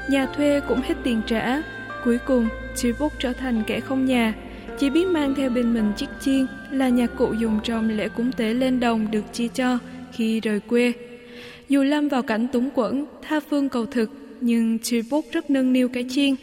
Nhà 0.09 0.27
thuê 0.35 0.61
cũng 0.67 0.81
hết 0.81 0.95
tiền 1.03 1.21
trả. 1.27 1.61
Cuối 2.07 2.19
cùng, 2.25 2.47
Chimbuk 2.75 3.13
trở 3.19 3.33
thành 3.33 3.63
kẻ 3.67 3.79
không 3.79 4.05
nhà, 4.05 4.33
chỉ 4.77 4.89
biết 4.89 5.07
mang 5.07 5.35
theo 5.35 5.49
bên 5.49 5.73
mình 5.73 5.91
chiếc 5.97 6.09
chiên 6.21 6.47
là 6.71 6.89
nhạc 6.89 7.09
cụ 7.17 7.33
dùng 7.33 7.59
trong 7.63 7.89
lễ 7.89 8.09
cúng 8.09 8.31
tế 8.37 8.53
lên 8.53 8.79
đồng 8.79 9.11
được 9.11 9.33
chia 9.33 9.47
cho 9.47 9.79
khi 10.11 10.39
rời 10.39 10.59
quê. 10.59 10.93
Dù 11.69 11.83
lâm 11.83 12.07
vào 12.07 12.21
cảnh 12.21 12.47
túng 12.47 12.69
quẫn, 12.69 13.05
tha 13.21 13.39
phương 13.49 13.69
cầu 13.69 13.85
thực, 13.85 14.11
nhưng 14.41 14.79
Chimbuk 14.79 15.25
rất 15.31 15.49
nâng 15.49 15.73
niu 15.73 15.89
cái 15.89 16.05
chiên. 16.09 16.35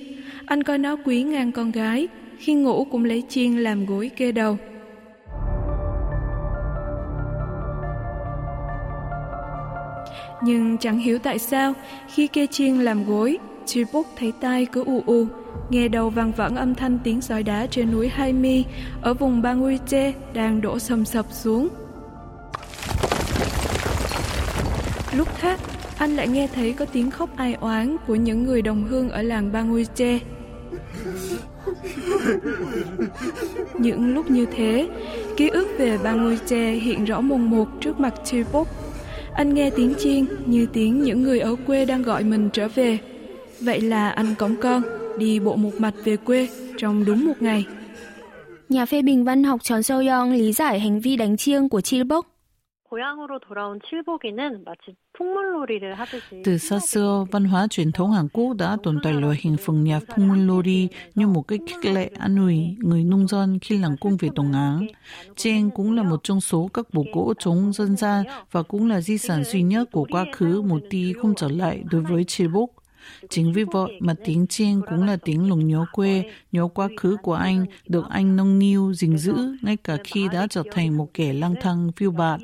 Anh 0.47 0.63
coi 0.63 0.79
nó 0.79 0.97
quý 1.05 1.23
ngang 1.23 1.53
con 1.53 1.71
gái, 1.71 2.09
khi 2.39 2.55
ngủ 2.55 2.85
cũng 2.85 3.05
lấy 3.05 3.23
chiên 3.29 3.57
làm 3.57 3.87
gối 3.87 4.11
kê 4.17 4.33
đầu. 4.33 4.59
Nhưng 10.43 10.79
chẳng 10.79 10.99
hiểu 10.99 11.19
tại 11.19 11.39
sao, 11.39 11.73
khi 12.15 12.27
kê 12.27 12.47
chiên 12.47 12.75
làm 12.75 13.05
gối, 13.05 13.39
Chibuk 13.67 14.07
thấy 14.17 14.33
tai 14.41 14.67
cứ 14.67 14.85
u 14.85 15.03
u, 15.07 15.27
nghe 15.71 15.89
đầu 15.89 16.11
vang 16.11 16.33
vẳng 16.33 16.57
âm 16.57 16.75
thanh 16.75 16.99
tiếng 17.05 17.21
sỏi 17.21 17.43
đá 17.43 17.67
trên 17.67 17.93
núi 17.93 18.09
Hai 18.09 18.33
Mi 18.33 18.65
ở 19.03 19.15
vùng 19.15 19.43
Banguiche 19.43 20.13
đang 20.35 20.61
đổ 20.61 20.79
sầm 20.79 21.05
sập 21.05 21.27
xuống. 21.33 21.69
Lúc 25.17 25.29
khác, 25.39 25.61
anh 25.99 26.17
lại 26.17 26.29
nghe 26.29 26.49
thấy 26.55 26.73
có 26.73 26.85
tiếng 26.85 27.11
khóc 27.11 27.31
ai 27.37 27.55
oán 27.55 27.97
của 28.07 28.15
những 28.15 28.45
người 28.45 28.63
đồng 28.63 28.85
hương 28.85 29.11
ở 29.11 29.23
làng 29.23 29.53
Banguiche. 29.53 30.19
Những 33.75 34.15
lúc 34.15 34.31
như 34.31 34.47
thế, 34.57 34.89
ký 35.37 35.49
ức 35.49 35.69
về 35.79 35.99
Banguiche 36.05 36.71
hiện 36.71 37.05
rõ 37.05 37.21
mồn 37.21 37.51
một 37.51 37.69
trước 37.81 38.01
mặt 38.01 38.15
Chibuk. 38.25 38.69
Anh 39.35 39.55
nghe 39.55 39.71
tiếng 39.71 39.95
chiên 39.99 40.27
như 40.47 40.67
tiếng 40.73 41.03
những 41.03 41.23
người 41.23 41.41
ở 41.41 41.57
quê 41.67 41.85
đang 41.85 42.03
gọi 42.03 42.25
mình 42.25 42.49
trở 42.53 42.69
về. 42.69 42.99
Vậy 43.61 43.81
là 43.81 44.11
anh 44.11 44.35
cõng 44.39 44.57
con, 44.61 44.83
đi 45.19 45.41
bộ 45.41 45.57
một 45.57 45.73
mặt 45.79 45.95
về 46.05 46.17
quê 46.17 46.49
trong 46.79 47.05
đúng 47.05 47.27
một 47.27 47.35
ngày. 47.41 47.67
Nhà 48.69 48.87
phê 48.87 49.03
bình 49.03 49.25
văn 49.25 49.45
học 49.45 49.63
Tròn 49.63 49.83
Sâu 49.83 50.03
Yong 50.09 50.33
lý 50.33 50.53
giải 50.53 50.81
hành 50.81 51.01
vi 51.01 51.17
đánh 51.17 51.37
chiêng 51.37 51.69
của 51.69 51.81
Chilbok. 51.81 52.27
Từ 56.45 56.59
xa 56.59 56.79
xưa, 56.79 57.27
văn 57.31 57.45
hóa 57.45 57.67
truyền 57.71 57.93
thống 57.93 58.13
Hàn 58.13 58.29
Quốc 58.29 58.55
đã 58.57 58.77
tồn 58.83 58.99
tại 59.03 59.13
loại 59.13 59.37
hình 59.41 59.57
phường 59.57 59.85
nhạc 59.85 60.03
Phungmunlori 60.09 60.89
như 61.15 61.27
một 61.27 61.43
cách 61.43 61.61
khích 61.67 61.93
lệ 61.95 62.11
an 62.19 62.37
ủi 62.37 62.77
người 62.79 63.05
nông 63.05 63.29
dân 63.29 63.59
khi 63.59 63.79
làm 63.79 63.97
công 64.01 64.17
việc 64.17 64.35
đồng 64.35 64.53
áng. 64.53 64.87
Chiêng 65.37 65.71
cũng 65.71 65.97
là 65.97 66.03
một 66.03 66.21
trong 66.23 66.41
số 66.41 66.71
các 66.75 66.87
bộ 66.93 67.05
gỗ 67.13 67.35
trống 67.39 67.73
dân 67.73 67.97
gian 67.97 68.25
và 68.51 68.63
cũng 68.63 68.89
là 68.89 69.01
di 69.01 69.19
sản 69.19 69.45
duy 69.45 69.63
nhất 69.63 69.89
của 69.93 70.07
quá 70.11 70.25
khứ 70.33 70.63
một 70.63 70.81
tí 70.91 71.13
không 71.13 71.35
trở 71.35 71.49
lại 71.49 71.83
đối 71.91 72.03
với 72.03 72.25
Chilbok. 72.25 72.71
Chính 73.29 73.53
vì 73.53 73.65
vậy 73.65 73.93
mà 74.01 74.15
tiếng 74.25 74.47
chiêng 74.47 74.81
cũng 74.89 75.07
là 75.07 75.17
tiếng 75.17 75.49
lòng 75.49 75.69
nhớ 75.69 75.85
quê, 75.93 76.31
nhớ 76.53 76.69
quá 76.75 76.89
khứ 76.97 77.17
của 77.23 77.35
anh, 77.35 77.67
được 77.89 78.05
anh 78.11 78.37
nông 78.37 78.59
niu, 78.59 78.93
gìn 78.95 79.19
giữ, 79.19 79.35
ngay 79.63 79.77
cả 79.77 79.97
khi 80.05 80.29
đã 80.33 80.47
trở 80.51 80.63
thành 80.71 80.97
một 80.97 81.15
kẻ 81.15 81.33
lang 81.33 81.55
thang 81.61 81.91
phiêu 81.97 82.11
bạt. 82.11 82.41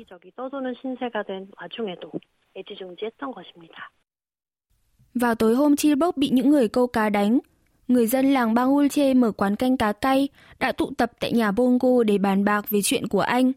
Vào 5.13 5.35
tối 5.35 5.55
hôm 5.55 5.75
Chilbok 5.75 6.17
bị 6.17 6.29
những 6.29 6.49
người 6.49 6.67
câu 6.67 6.87
cá 6.87 7.09
đánh, 7.09 7.39
người 7.87 8.07
dân 8.07 8.33
làng 8.33 8.53
Bangulche 8.53 9.13
mở 9.13 9.31
quán 9.31 9.55
canh 9.55 9.77
cá 9.77 9.93
cay 9.93 10.29
đã 10.59 10.71
tụ 10.71 10.91
tập 10.97 11.11
tại 11.19 11.31
nhà 11.31 11.51
Bongo 11.51 12.03
để 12.03 12.17
bàn 12.17 12.45
bạc 12.45 12.69
về 12.69 12.79
chuyện 12.83 13.07
của 13.07 13.19
anh. 13.19 13.51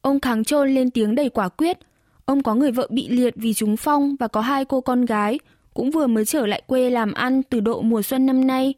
Ông 0.00 0.20
Kháng 0.20 0.44
Trôn 0.44 0.74
lên 0.74 0.90
tiếng 0.90 1.14
đầy 1.14 1.28
quả 1.28 1.48
quyết. 1.48 1.78
Ông 2.24 2.42
có 2.42 2.54
người 2.54 2.72
vợ 2.72 2.88
bị 2.90 3.08
liệt 3.08 3.34
vì 3.36 3.54
trúng 3.54 3.76
phong 3.76 4.16
và 4.20 4.28
có 4.28 4.40
hai 4.40 4.64
cô 4.64 4.80
con 4.80 5.04
gái, 5.04 5.38
cũng 5.74 5.90
vừa 5.90 6.06
mới 6.06 6.24
trở 6.24 6.46
lại 6.46 6.62
quê 6.66 6.90
làm 6.90 7.12
ăn 7.12 7.42
từ 7.42 7.60
độ 7.60 7.82
mùa 7.82 8.02
xuân 8.02 8.26
năm 8.26 8.46
nay. 8.46 8.74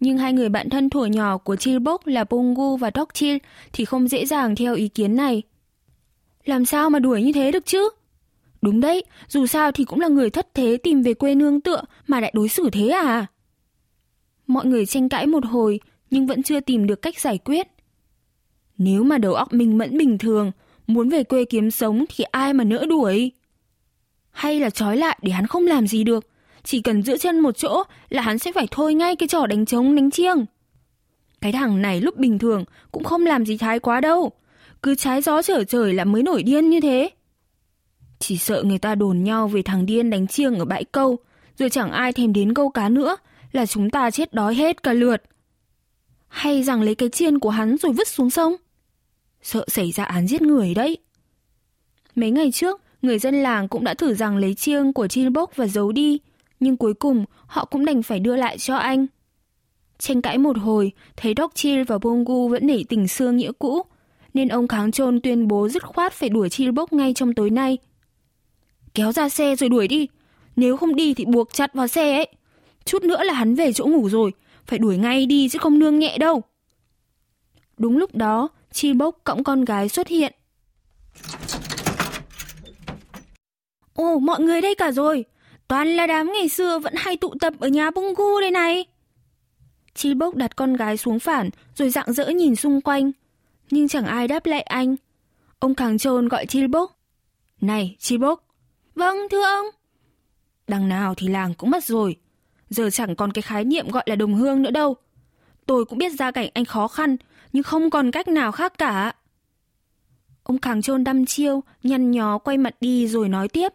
Nhưng 0.00 0.18
hai 0.18 0.32
người 0.32 0.48
bạn 0.48 0.70
thân 0.70 0.90
thuở 0.90 1.06
nhỏ 1.06 1.38
của 1.38 1.56
Chilbok 1.56 2.06
là 2.06 2.24
Bungu 2.24 2.76
và 2.76 2.90
Dokchil 2.94 3.36
thì 3.72 3.84
không 3.84 4.08
dễ 4.08 4.26
dàng 4.26 4.56
theo 4.56 4.74
ý 4.74 4.88
kiến 4.88 5.16
này. 5.16 5.42
Làm 6.44 6.64
sao 6.64 6.90
mà 6.90 6.98
đuổi 6.98 7.22
như 7.22 7.32
thế 7.32 7.52
được 7.52 7.66
chứ? 7.66 7.90
Đúng 8.62 8.80
đấy, 8.80 9.04
dù 9.28 9.46
sao 9.46 9.72
thì 9.72 9.84
cũng 9.84 10.00
là 10.00 10.08
người 10.08 10.30
thất 10.30 10.54
thế 10.54 10.76
tìm 10.76 11.02
về 11.02 11.14
quê 11.14 11.34
nương 11.34 11.60
tựa 11.60 11.82
mà 12.06 12.20
lại 12.20 12.32
đối 12.34 12.48
xử 12.48 12.70
thế 12.70 12.88
à? 12.88 13.26
Mọi 14.46 14.66
người 14.66 14.86
tranh 14.86 15.08
cãi 15.08 15.26
một 15.26 15.44
hồi 15.44 15.80
nhưng 16.10 16.26
vẫn 16.26 16.42
chưa 16.42 16.60
tìm 16.60 16.86
được 16.86 17.02
cách 17.02 17.18
giải 17.18 17.38
quyết. 17.38 17.68
Nếu 18.78 19.02
mà 19.02 19.18
đầu 19.18 19.34
óc 19.34 19.52
mình 19.52 19.78
mẫn 19.78 19.98
bình 19.98 20.18
thường, 20.18 20.52
muốn 20.86 21.08
về 21.08 21.24
quê 21.24 21.44
kiếm 21.44 21.70
sống 21.70 22.04
thì 22.16 22.24
ai 22.24 22.52
mà 22.52 22.64
nỡ 22.64 22.86
đuổi? 22.88 23.32
Hay 24.34 24.60
là 24.60 24.70
trói 24.70 24.96
lại 24.96 25.18
để 25.22 25.32
hắn 25.32 25.46
không 25.46 25.66
làm 25.66 25.86
gì 25.86 26.04
được. 26.04 26.26
Chỉ 26.62 26.82
cần 26.82 27.02
giữ 27.02 27.16
chân 27.18 27.40
một 27.40 27.58
chỗ 27.58 27.82
là 28.08 28.22
hắn 28.22 28.38
sẽ 28.38 28.52
phải 28.52 28.68
thôi 28.70 28.94
ngay 28.94 29.16
cái 29.16 29.28
trò 29.28 29.46
đánh 29.46 29.66
trống 29.66 29.94
đánh 29.94 30.10
chiêng. 30.10 30.44
Cái 31.40 31.52
thằng 31.52 31.82
này 31.82 32.00
lúc 32.00 32.16
bình 32.16 32.38
thường 32.38 32.64
cũng 32.92 33.04
không 33.04 33.26
làm 33.26 33.46
gì 33.46 33.58
thái 33.58 33.78
quá 33.78 34.00
đâu. 34.00 34.30
Cứ 34.82 34.94
trái 34.94 35.22
gió 35.22 35.42
trở 35.42 35.64
trời 35.64 35.94
là 35.94 36.04
mới 36.04 36.22
nổi 36.22 36.42
điên 36.42 36.70
như 36.70 36.80
thế. 36.80 37.10
Chỉ 38.18 38.36
sợ 38.36 38.62
người 38.62 38.78
ta 38.78 38.94
đồn 38.94 39.24
nhau 39.24 39.48
về 39.48 39.62
thằng 39.62 39.86
điên 39.86 40.10
đánh 40.10 40.26
chiêng 40.26 40.58
ở 40.58 40.64
bãi 40.64 40.84
câu, 40.84 41.18
rồi 41.58 41.70
chẳng 41.70 41.90
ai 41.90 42.12
thèm 42.12 42.32
đến 42.32 42.54
câu 42.54 42.68
cá 42.68 42.88
nữa, 42.88 43.16
là 43.52 43.66
chúng 43.66 43.90
ta 43.90 44.10
chết 44.10 44.34
đói 44.34 44.54
hết 44.54 44.82
cả 44.82 44.92
lượt. 44.92 45.22
Hay 46.28 46.62
rằng 46.62 46.82
lấy 46.82 46.94
cái 46.94 47.08
chiên 47.08 47.38
của 47.38 47.50
hắn 47.50 47.76
rồi 47.76 47.92
vứt 47.92 48.08
xuống 48.08 48.30
sông? 48.30 48.56
Sợ 49.42 49.64
xảy 49.68 49.92
ra 49.92 50.04
án 50.04 50.26
giết 50.26 50.42
người 50.42 50.74
đấy. 50.74 50.98
Mấy 52.14 52.30
ngày 52.30 52.50
trước, 52.52 52.80
Người 53.04 53.18
dân 53.18 53.42
làng 53.42 53.68
cũng 53.68 53.84
đã 53.84 53.94
thử 53.94 54.14
rằng 54.14 54.36
lấy 54.36 54.54
chiêng 54.54 54.92
của 54.92 55.08
Chilbok 55.08 55.56
và 55.56 55.66
giấu 55.66 55.92
đi, 55.92 56.18
nhưng 56.60 56.76
cuối 56.76 56.94
cùng 56.94 57.24
họ 57.46 57.64
cũng 57.64 57.84
đành 57.84 58.02
phải 58.02 58.20
đưa 58.20 58.36
lại 58.36 58.58
cho 58.58 58.76
anh. 58.76 59.06
Tranh 59.98 60.22
cãi 60.22 60.38
một 60.38 60.58
hồi, 60.58 60.92
thấy 61.16 61.34
Doc 61.36 61.54
Chil 61.54 61.82
và 61.82 61.98
Bongu 61.98 62.48
vẫn 62.48 62.66
nể 62.66 62.82
tình 62.88 63.08
xưa 63.08 63.30
nghĩa 63.32 63.52
cũ, 63.58 63.82
nên 64.34 64.48
ông 64.48 64.68
Kháng 64.68 64.92
Trôn 64.92 65.20
tuyên 65.20 65.48
bố 65.48 65.68
dứt 65.68 65.82
khoát 65.82 66.12
phải 66.12 66.28
đuổi 66.28 66.48
Chilbok 66.48 66.92
ngay 66.92 67.14
trong 67.14 67.34
tối 67.34 67.50
nay. 67.50 67.78
Kéo 68.94 69.12
ra 69.12 69.28
xe 69.28 69.56
rồi 69.56 69.68
đuổi 69.68 69.88
đi, 69.88 70.08
nếu 70.56 70.76
không 70.76 70.96
đi 70.96 71.14
thì 71.14 71.24
buộc 71.24 71.52
chặt 71.52 71.74
vào 71.74 71.88
xe 71.88 72.16
ấy. 72.16 72.28
Chút 72.84 73.02
nữa 73.02 73.24
là 73.24 73.34
hắn 73.34 73.54
về 73.54 73.72
chỗ 73.72 73.86
ngủ 73.86 74.08
rồi, 74.08 74.32
phải 74.66 74.78
đuổi 74.78 74.96
ngay 74.96 75.26
đi 75.26 75.48
chứ 75.48 75.58
không 75.58 75.78
nương 75.78 75.98
nhẹ 75.98 76.18
đâu. 76.18 76.42
Đúng 77.78 77.98
lúc 77.98 78.14
đó, 78.14 78.48
Chilbok 78.72 79.24
cõng 79.24 79.44
con 79.44 79.64
gái 79.64 79.88
xuất 79.88 80.08
hiện. 80.08 80.32
Ồ, 83.94 84.18
mọi 84.18 84.40
người 84.40 84.60
đây 84.60 84.74
cả 84.74 84.92
rồi. 84.92 85.24
Toàn 85.68 85.88
là 85.88 86.06
đám 86.06 86.32
ngày 86.32 86.48
xưa 86.48 86.78
vẫn 86.78 86.94
hay 86.96 87.16
tụ 87.16 87.34
tập 87.40 87.52
ở 87.60 87.68
nhà 87.68 87.90
bung 87.90 88.14
gu 88.14 88.40
đây 88.40 88.50
này. 88.50 88.84
Chi 89.94 90.14
bốc 90.14 90.34
đặt 90.34 90.56
con 90.56 90.74
gái 90.74 90.96
xuống 90.96 91.18
phản 91.18 91.50
rồi 91.76 91.90
dạng 91.90 92.12
dỡ 92.12 92.28
nhìn 92.28 92.56
xung 92.56 92.80
quanh. 92.80 93.12
Nhưng 93.70 93.88
chẳng 93.88 94.06
ai 94.06 94.28
đáp 94.28 94.46
lại 94.46 94.62
anh. 94.62 94.96
Ông 95.58 95.74
càng 95.74 95.98
Trôn 95.98 96.28
gọi 96.28 96.46
Chi 96.46 96.66
bốc. 96.66 96.98
Này, 97.60 97.96
Chi 97.98 98.18
bốc. 98.18 98.44
Vâng, 98.94 99.16
thưa 99.30 99.42
ông. 99.42 99.66
Đằng 100.68 100.88
nào 100.88 101.14
thì 101.14 101.28
làng 101.28 101.54
cũng 101.54 101.70
mất 101.70 101.84
rồi. 101.84 102.16
Giờ 102.70 102.90
chẳng 102.90 103.16
còn 103.16 103.32
cái 103.32 103.42
khái 103.42 103.64
niệm 103.64 103.88
gọi 103.88 104.04
là 104.06 104.16
đồng 104.16 104.34
hương 104.34 104.62
nữa 104.62 104.70
đâu. 104.70 104.96
Tôi 105.66 105.84
cũng 105.84 105.98
biết 105.98 106.12
gia 106.12 106.30
cảnh 106.30 106.48
anh 106.54 106.64
khó 106.64 106.88
khăn, 106.88 107.16
nhưng 107.52 107.62
không 107.62 107.90
còn 107.90 108.10
cách 108.10 108.28
nào 108.28 108.52
khác 108.52 108.78
cả. 108.78 109.14
Ông 110.42 110.58
càng 110.58 110.82
trôn 110.82 111.04
đăm 111.04 111.26
chiêu, 111.26 111.60
nhăn 111.82 112.10
nhó 112.10 112.38
quay 112.38 112.58
mặt 112.58 112.74
đi 112.80 113.08
rồi 113.08 113.28
nói 113.28 113.48
tiếp. 113.48 113.72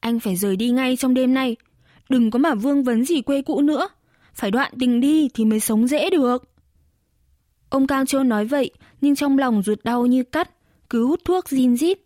Anh 0.00 0.20
phải 0.20 0.36
rời 0.36 0.56
đi 0.56 0.70
ngay 0.70 0.96
trong 0.96 1.14
đêm 1.14 1.34
nay. 1.34 1.56
Đừng 2.08 2.30
có 2.30 2.38
mà 2.38 2.54
vương 2.54 2.84
vấn 2.84 3.04
gì 3.04 3.22
quê 3.22 3.42
cũ 3.42 3.60
nữa. 3.60 3.88
Phải 4.34 4.50
đoạn 4.50 4.72
tình 4.80 5.00
đi 5.00 5.28
thì 5.34 5.44
mới 5.44 5.60
sống 5.60 5.86
dễ 5.86 6.10
được. 6.10 6.44
Ông 7.68 7.86
Cang 7.86 8.06
Chôn 8.06 8.28
nói 8.28 8.44
vậy, 8.44 8.70
nhưng 9.00 9.14
trong 9.14 9.38
lòng 9.38 9.62
ruột 9.62 9.84
đau 9.84 10.06
như 10.06 10.22
cắt, 10.22 10.50
cứ 10.90 11.06
hút 11.06 11.20
thuốc 11.24 11.44
zin 11.44 11.76
rít. 11.76 11.98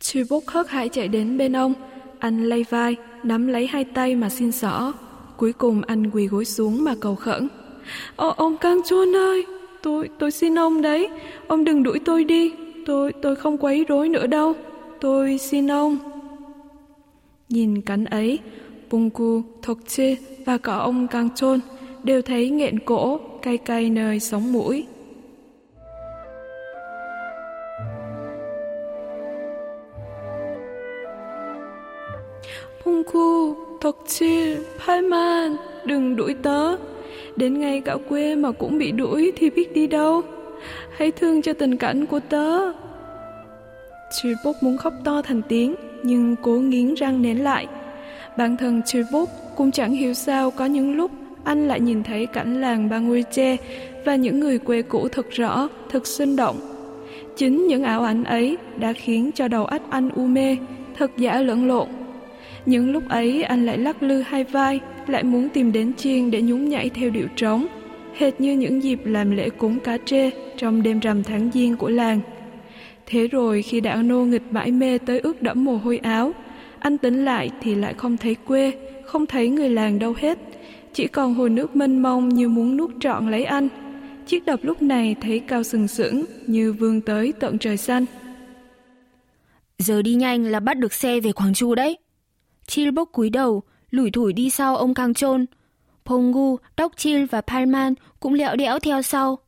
Truy 0.00 0.24
bốc 0.30 0.46
hớt 0.46 0.68
hải 0.68 0.88
chạy 0.88 1.08
đến 1.08 1.38
bên 1.38 1.56
ông, 1.56 1.74
anh 2.18 2.44
lay 2.44 2.64
vai, 2.70 2.96
nắm 3.22 3.46
lấy 3.46 3.66
hai 3.66 3.84
tay 3.84 4.14
mà 4.14 4.28
xin 4.28 4.52
xỏ. 4.52 4.92
Cuối 5.36 5.52
cùng 5.52 5.82
anh 5.82 6.10
quỳ 6.10 6.26
gối 6.26 6.44
xuống 6.44 6.84
mà 6.84 6.94
cầu 7.00 7.14
khẩn. 7.14 7.48
Ô, 8.16 8.28
ông 8.28 8.56
Cang 8.56 8.80
Chôn 8.88 9.16
ơi, 9.16 9.46
tôi, 9.82 10.08
tôi 10.18 10.30
xin 10.30 10.58
ông 10.58 10.82
đấy, 10.82 11.08
ông 11.48 11.64
đừng 11.64 11.82
đuổi 11.82 11.98
tôi 12.04 12.24
đi, 12.24 12.52
tôi, 12.86 13.12
tôi 13.22 13.36
không 13.36 13.58
quấy 13.58 13.84
rối 13.88 14.08
nữa 14.08 14.26
đâu, 14.26 14.54
tôi 15.00 15.38
xin 15.38 15.70
ông. 15.70 15.98
Nhìn 17.48 17.80
cắn 17.80 18.04
ấy, 18.04 18.38
Bungu, 18.90 19.42
Thộc 19.62 19.78
Chê 19.86 20.16
và 20.46 20.58
cả 20.58 20.74
ông 20.74 21.06
càng 21.06 21.28
Chôn 21.34 21.60
đều 22.04 22.22
thấy 22.22 22.50
nghẹn 22.50 22.78
cổ, 22.78 23.20
cay 23.42 23.58
cay 23.58 23.90
nơi 23.90 24.20
sống 24.20 24.52
mũi. 24.52 24.86
Bungu, 32.84 33.54
Thộc 33.80 34.04
Chê, 34.06 34.56
Palman, 34.86 35.56
đừng 35.84 36.16
đuổi 36.16 36.34
tớ. 36.42 36.76
Đến 37.36 37.60
ngay 37.60 37.80
cả 37.80 37.96
quê 38.08 38.34
mà 38.34 38.52
cũng 38.52 38.78
bị 38.78 38.92
đuổi 38.92 39.32
thì 39.36 39.50
biết 39.50 39.72
đi 39.74 39.86
đâu. 39.86 40.22
Hãy 40.96 41.10
thương 41.10 41.42
cho 41.42 41.52
tình 41.52 41.76
cảnh 41.76 42.06
của 42.06 42.20
tớ. 42.20 42.72
Chilbok 44.10 44.62
muốn 44.62 44.76
khóc 44.76 44.94
to 45.04 45.22
thành 45.22 45.42
tiếng, 45.48 45.74
nhưng 46.02 46.36
cố 46.42 46.52
nghiến 46.52 46.94
răng 46.94 47.22
nén 47.22 47.44
lại. 47.44 47.66
Bản 48.36 48.56
thân 48.56 48.82
Chilbok 48.86 49.28
cũng 49.56 49.70
chẳng 49.70 49.92
hiểu 49.92 50.14
sao 50.14 50.50
có 50.50 50.66
những 50.66 50.96
lúc 50.96 51.10
anh 51.44 51.68
lại 51.68 51.80
nhìn 51.80 52.02
thấy 52.02 52.26
cảnh 52.26 52.60
làng 52.60 52.88
Banguiche 52.88 53.56
và 54.04 54.16
những 54.16 54.40
người 54.40 54.58
quê 54.58 54.82
cũ 54.82 55.08
thật 55.08 55.30
rõ, 55.30 55.68
thật 55.90 56.06
sinh 56.06 56.36
động. 56.36 56.56
Chính 57.36 57.66
những 57.66 57.84
ảo 57.84 58.02
ảnh 58.02 58.24
ấy 58.24 58.56
đã 58.76 58.92
khiến 58.92 59.30
cho 59.34 59.48
đầu 59.48 59.64
óc 59.64 59.82
anh 59.90 60.10
u 60.14 60.26
mê, 60.26 60.56
thật 60.96 61.10
giả 61.16 61.40
lẫn 61.40 61.68
lộn. 61.68 61.88
Những 62.66 62.92
lúc 62.92 63.08
ấy 63.08 63.42
anh 63.42 63.66
lại 63.66 63.78
lắc 63.78 64.02
lư 64.02 64.22
hai 64.22 64.44
vai, 64.44 64.80
lại 65.06 65.22
muốn 65.22 65.48
tìm 65.48 65.72
đến 65.72 65.94
chiên 65.94 66.30
để 66.30 66.42
nhún 66.42 66.68
nhảy 66.68 66.88
theo 66.88 67.10
điệu 67.10 67.26
trống, 67.36 67.66
hệt 68.20 68.40
như 68.40 68.52
những 68.52 68.82
dịp 68.82 69.00
làm 69.04 69.30
lễ 69.30 69.50
cúng 69.50 69.80
cá 69.80 69.98
trê 70.04 70.30
trong 70.56 70.82
đêm 70.82 71.00
rằm 71.00 71.22
tháng 71.22 71.50
giêng 71.54 71.76
của 71.76 71.88
làng. 71.88 72.20
Thế 73.06 73.28
rồi 73.28 73.62
khi 73.62 73.80
đã 73.80 74.02
nô 74.02 74.24
nghịch 74.24 74.42
mãi 74.50 74.72
mê 74.72 74.98
tới 74.98 75.20
ướt 75.20 75.42
đẫm 75.42 75.64
mồ 75.64 75.76
hôi 75.76 75.98
áo, 75.98 76.32
anh 76.78 76.98
tính 76.98 77.24
lại 77.24 77.50
thì 77.60 77.74
lại 77.74 77.94
không 77.94 78.16
thấy 78.16 78.34
quê, 78.34 78.72
không 79.04 79.26
thấy 79.26 79.48
người 79.48 79.68
làng 79.68 79.98
đâu 79.98 80.14
hết. 80.16 80.38
Chỉ 80.92 81.06
còn 81.06 81.34
hồ 81.34 81.48
nước 81.48 81.76
mênh 81.76 82.02
mông 82.02 82.28
như 82.28 82.48
muốn 82.48 82.76
nuốt 82.76 82.90
trọn 83.00 83.30
lấy 83.30 83.44
anh. 83.44 83.68
Chiếc 84.26 84.46
đập 84.46 84.60
lúc 84.62 84.82
này 84.82 85.16
thấy 85.20 85.40
cao 85.40 85.62
sừng 85.62 85.88
sững 85.88 86.24
như 86.46 86.72
vươn 86.72 87.00
tới 87.00 87.32
tận 87.40 87.58
trời 87.58 87.76
xanh. 87.76 88.04
Giờ 89.78 90.02
đi 90.02 90.14
nhanh 90.14 90.44
là 90.44 90.60
bắt 90.60 90.78
được 90.78 90.92
xe 90.92 91.20
về 91.20 91.32
Quảng 91.32 91.54
Chu 91.54 91.74
đấy. 91.74 91.98
chilbok 92.66 93.12
cúi 93.12 93.30
đầu, 93.30 93.62
lủi 93.90 94.10
thủi 94.10 94.32
đi 94.32 94.50
sau 94.50 94.76
ông 94.76 94.94
Kang 94.94 95.14
Chôn. 95.14 95.46
Pongu, 96.10 96.56
Tóc 96.76 96.92
và 97.30 97.40
Palman 97.40 97.94
cũng 98.20 98.34
lẹo 98.34 98.56
đẽo 98.56 98.78
theo 98.78 99.02
sau. 99.02 99.38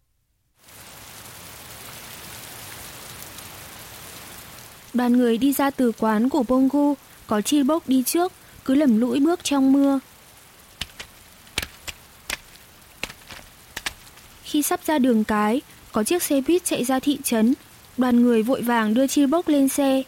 Đoàn 4.95 5.13
người 5.13 5.39
đi 5.39 5.53
ra 5.53 5.71
từ 5.71 5.93
quán 5.99 6.29
của 6.29 6.43
Pongu, 6.43 6.95
có 7.27 7.41
Chil 7.41 7.63
bốc 7.63 7.89
đi 7.89 8.03
trước, 8.03 8.33
cứ 8.65 8.75
lầm 8.75 9.01
lũi 9.01 9.21
bước 9.21 9.45
trong 9.45 9.73
mưa. 9.73 10.01
Khi 14.43 14.63
sắp 14.63 14.81
ra 14.87 14.99
đường 14.99 15.25
cái, 15.25 15.61
có 15.93 16.05
chiếc 16.05 16.23
xe 16.23 16.41
buýt 16.41 16.65
chạy 16.65 16.85
ra 16.85 17.01
thị 17.01 17.19
trấn. 17.25 17.55
Đoàn 17.97 18.23
người 18.23 18.43
vội 18.43 18.63
vàng 18.63 18.95
đưa 18.95 19.07
Chil 19.07 19.27
bốc 19.27 19.49
lên 19.49 19.69
xe. 19.69 20.03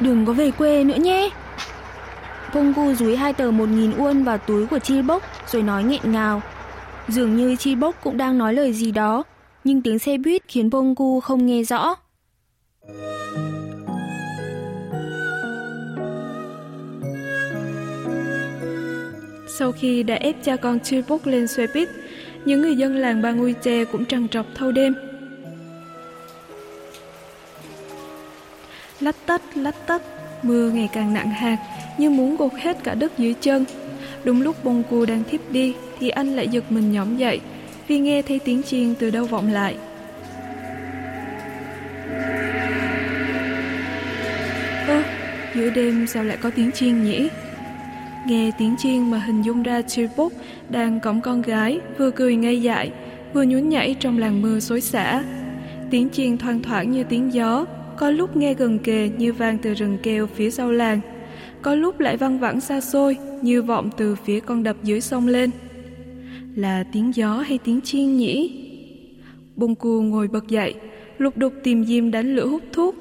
Đừng 0.00 0.26
có 0.26 0.32
về 0.32 0.50
quê 0.50 0.84
nữa 0.84 0.94
nhé. 0.94 1.30
Pongu 2.52 2.94
dúi 2.94 3.16
hai 3.16 3.32
tờ 3.32 3.50
một 3.50 3.68
nghìn 3.68 3.92
won 3.92 4.24
vào 4.24 4.38
túi 4.38 4.66
của 4.66 4.78
Chi 4.78 5.02
Bốc 5.02 5.22
rồi 5.46 5.62
nói 5.62 5.84
nghẹn 5.84 6.12
ngào. 6.12 6.42
Dường 7.08 7.36
như 7.36 7.56
Chi 7.56 7.74
Bốc 7.74 7.94
cũng 8.04 8.16
đang 8.16 8.38
nói 8.38 8.54
lời 8.54 8.72
gì 8.72 8.90
đó, 8.90 9.24
nhưng 9.64 9.82
tiếng 9.82 9.98
xe 9.98 10.18
buýt 10.18 10.42
khiến 10.48 10.70
Pongu 10.70 11.20
không 11.20 11.46
nghe 11.46 11.62
rõ. 11.62 11.94
Sau 19.58 19.72
khi 19.72 20.02
đã 20.02 20.14
ép 20.14 20.36
cha 20.44 20.56
con 20.56 20.80
Chi 20.80 21.02
Bốc 21.08 21.26
lên 21.26 21.46
xe 21.46 21.66
buýt, 21.74 21.88
những 22.44 22.62
người 22.62 22.76
dân 22.76 22.96
làng 22.96 23.22
Ba 23.22 23.30
Ngui 23.32 23.52
Che 23.52 23.84
cũng 23.84 24.04
trằn 24.04 24.28
trọc 24.28 24.46
thâu 24.54 24.72
đêm. 24.72 24.94
Lách 29.00 29.16
tách 29.26 29.42
lách 29.54 29.86
tách, 29.86 30.02
mưa 30.42 30.70
ngày 30.70 30.88
càng 30.92 31.14
nặng 31.14 31.30
hạt, 31.30 31.56
như 31.98 32.10
muốn 32.10 32.36
gột 32.36 32.52
hết 32.54 32.84
cả 32.84 32.94
đất 32.94 33.18
dưới 33.18 33.34
chân. 33.40 33.64
Đúng 34.24 34.42
lúc 34.42 34.64
bông 34.64 34.82
cu 34.90 35.06
đang 35.06 35.22
thiếp 35.30 35.40
đi, 35.50 35.74
thì 35.98 36.08
anh 36.08 36.36
lại 36.36 36.48
giật 36.48 36.72
mình 36.72 36.92
nhõm 36.92 37.16
dậy, 37.16 37.40
vì 37.88 37.98
nghe 37.98 38.22
thấy 38.22 38.38
tiếng 38.38 38.62
chiên 38.62 38.94
từ 38.94 39.10
đâu 39.10 39.24
vọng 39.24 39.52
lại. 39.52 39.76
Ơ, 44.88 45.02
giữa 45.54 45.70
đêm 45.70 46.06
sao 46.06 46.24
lại 46.24 46.36
có 46.40 46.50
tiếng 46.50 46.72
chiên 46.72 47.04
nhỉ? 47.04 47.28
Nghe 48.26 48.50
tiếng 48.58 48.76
chiên 48.78 49.10
mà 49.10 49.18
hình 49.18 49.42
dung 49.42 49.62
ra 49.62 49.82
Chilpok 49.82 50.32
đang 50.68 51.00
cõng 51.00 51.20
con 51.20 51.42
gái, 51.42 51.80
vừa 51.98 52.10
cười 52.10 52.36
ngây 52.36 52.62
dại, 52.62 52.92
vừa 53.32 53.42
nhún 53.42 53.68
nhảy 53.68 53.96
trong 54.00 54.18
làng 54.18 54.42
mưa 54.42 54.60
xối 54.60 54.80
xả. 54.80 55.22
Tiếng 55.90 56.10
chiên 56.10 56.38
thoang 56.38 56.62
thoảng 56.62 56.90
như 56.90 57.04
tiếng 57.04 57.32
gió 57.32 57.64
có 57.98 58.10
lúc 58.10 58.36
nghe 58.36 58.54
gần 58.54 58.78
kề 58.78 59.10
như 59.18 59.32
vang 59.32 59.58
từ 59.58 59.74
rừng 59.74 59.98
keo 60.02 60.26
phía 60.26 60.50
sau 60.50 60.70
làng, 60.70 61.00
có 61.62 61.74
lúc 61.74 62.00
lại 62.00 62.16
văng 62.16 62.38
vẳng 62.38 62.60
xa 62.60 62.80
xôi 62.80 63.16
như 63.42 63.62
vọng 63.62 63.90
từ 63.96 64.14
phía 64.14 64.40
con 64.40 64.62
đập 64.62 64.76
dưới 64.82 65.00
sông 65.00 65.26
lên. 65.26 65.50
Là 66.54 66.84
tiếng 66.92 67.14
gió 67.14 67.38
hay 67.38 67.58
tiếng 67.64 67.80
chiên 67.80 68.16
nhỉ? 68.16 68.64
Bông 69.56 69.74
cu 69.74 70.02
ngồi 70.02 70.28
bật 70.28 70.48
dậy, 70.48 70.74
lục 71.18 71.36
đục 71.36 71.52
tìm 71.62 71.84
diêm 71.84 72.10
đánh 72.10 72.34
lửa 72.34 72.46
hút 72.46 72.62
thuốc. 72.72 72.94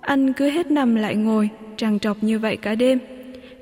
Anh 0.00 0.32
cứ 0.32 0.50
hết 0.50 0.70
nằm 0.70 0.94
lại 0.94 1.14
ngồi, 1.14 1.48
trằn 1.76 1.98
trọc 1.98 2.22
như 2.22 2.38
vậy 2.38 2.56
cả 2.56 2.74
đêm. 2.74 2.98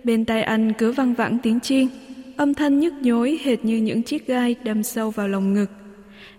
Bên 0.05 0.24
tai 0.24 0.42
anh 0.42 0.72
cứ 0.79 0.92
văng 0.92 1.14
vẳng 1.14 1.38
tiếng 1.42 1.61
chiên, 1.61 1.88
âm 2.37 2.55
thanh 2.55 2.81
nhức 2.81 2.94
nhối 3.01 3.38
hệt 3.42 3.64
như 3.64 3.77
những 3.77 4.03
chiếc 4.03 4.27
gai 4.27 4.57
đâm 4.64 4.83
sâu 4.83 5.11
vào 5.11 5.29
lòng 5.29 5.53
ngực. 5.55 5.70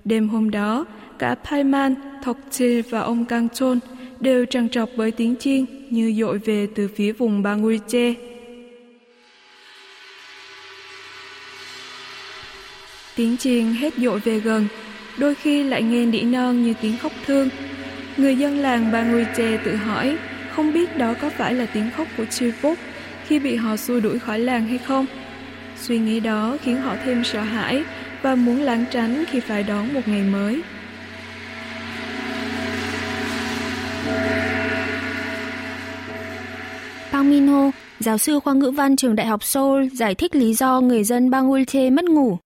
Đêm 0.06 0.30
hôm 0.30 0.52
đó, 0.52 0.86
cả 1.20 1.36
Paiman, 1.36 1.96
Thọc 2.24 2.38
Chê 2.52 2.82
và 2.82 3.00
ông 3.00 3.26
Cang 3.26 3.50
Chôn 3.50 3.80
đều 4.20 4.46
trằn 4.46 4.70
trọc 4.70 4.90
với 4.96 5.12
tiếng 5.12 5.36
chiên 5.36 5.66
như 5.90 6.14
dội 6.20 6.38
về 6.38 6.68
từ 6.76 6.88
phía 6.96 7.12
vùng 7.12 7.44
Banguiche. 7.44 8.14
Tiếng 13.16 13.38
chiên 13.38 13.66
hết 13.74 13.94
dội 13.98 14.20
về 14.20 14.40
gần, 14.40 14.68
đôi 15.18 15.36
khi 15.36 15.64
lại 15.64 15.84
nghe 15.84 16.06
nỉ 16.06 16.22
non 16.22 16.64
như 16.64 16.74
tiếng 16.82 16.98
khóc 16.98 17.12
thương. 17.26 17.50
Người 18.18 18.36
dân 18.36 18.58
làng 18.58 18.92
Banguiche 18.92 19.58
tự 19.58 19.76
hỏi 19.76 20.18
không 20.52 20.74
biết 20.74 20.98
đó 20.98 21.14
có 21.22 21.30
phải 21.30 21.54
là 21.54 21.66
tiếng 21.66 21.90
khóc 21.98 22.08
của 22.18 22.26
Chilpok 22.26 22.78
khi 23.28 23.40
bị 23.40 23.56
họ 23.56 23.78
xua 23.78 24.00
đuổi 24.00 24.20
khỏi 24.20 24.40
làng 24.40 24.68
hay 24.68 24.78
không. 24.78 25.06
Suy 25.82 26.00
nghĩ 26.00 26.20
đó 26.20 26.58
khiến 26.64 26.76
họ 26.76 26.96
thêm 27.06 27.24
sợ 27.24 27.42
hãi 27.42 27.84
và 28.22 28.36
muốn 28.36 28.62
lảng 28.62 28.86
tránh 28.92 29.24
khi 29.32 29.40
phải 29.40 29.64
đón 29.64 29.94
một 29.94 30.08
ngày 30.08 30.22
mới. 30.22 30.62
Bang 37.20 37.30
Minho, 37.30 37.72
giáo 38.00 38.18
sư 38.18 38.40
khoa 38.40 38.54
ngữ 38.54 38.72
văn 38.72 38.96
trường 38.96 39.16
Đại 39.16 39.28
học 39.28 39.44
Seoul 39.44 39.88
giải 39.88 40.16
thích 40.16 40.36
lý 40.36 40.54
do 40.54 40.82
người 40.82 41.04
dân 41.04 41.30
bang 41.30 41.52
Ulche 41.52 41.90
mất 41.90 42.06
ngủ. 42.06 42.38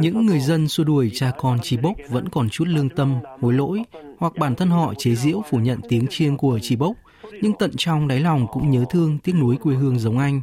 Những 0.00 0.26
người 0.26 0.38
dân 0.38 0.68
xua 0.68 0.84
đuổi 0.84 1.10
cha 1.14 1.30
con 1.38 1.58
Chi 1.62 1.76
Bốc 1.82 1.96
vẫn 2.08 2.28
còn 2.28 2.48
chút 2.48 2.64
lương 2.68 2.88
tâm, 2.88 3.14
hối 3.40 3.52
lỗi, 3.52 3.82
hoặc 4.18 4.32
bản 4.38 4.54
thân 4.54 4.68
họ 4.68 4.94
chế 4.98 5.14
giễu 5.14 5.42
phủ 5.50 5.58
nhận 5.58 5.78
tiếng 5.88 6.06
chiêng 6.06 6.36
của 6.36 6.58
Chi 6.62 6.76
Bốc, 6.76 6.96
nhưng 7.40 7.52
tận 7.58 7.70
trong 7.76 8.08
đáy 8.08 8.20
lòng 8.20 8.46
cũng 8.52 8.70
nhớ 8.70 8.84
thương 8.90 9.18
tiếc 9.18 9.32
nuối 9.40 9.56
quê 9.56 9.74
hương 9.74 9.98
giống 9.98 10.18
anh. 10.18 10.40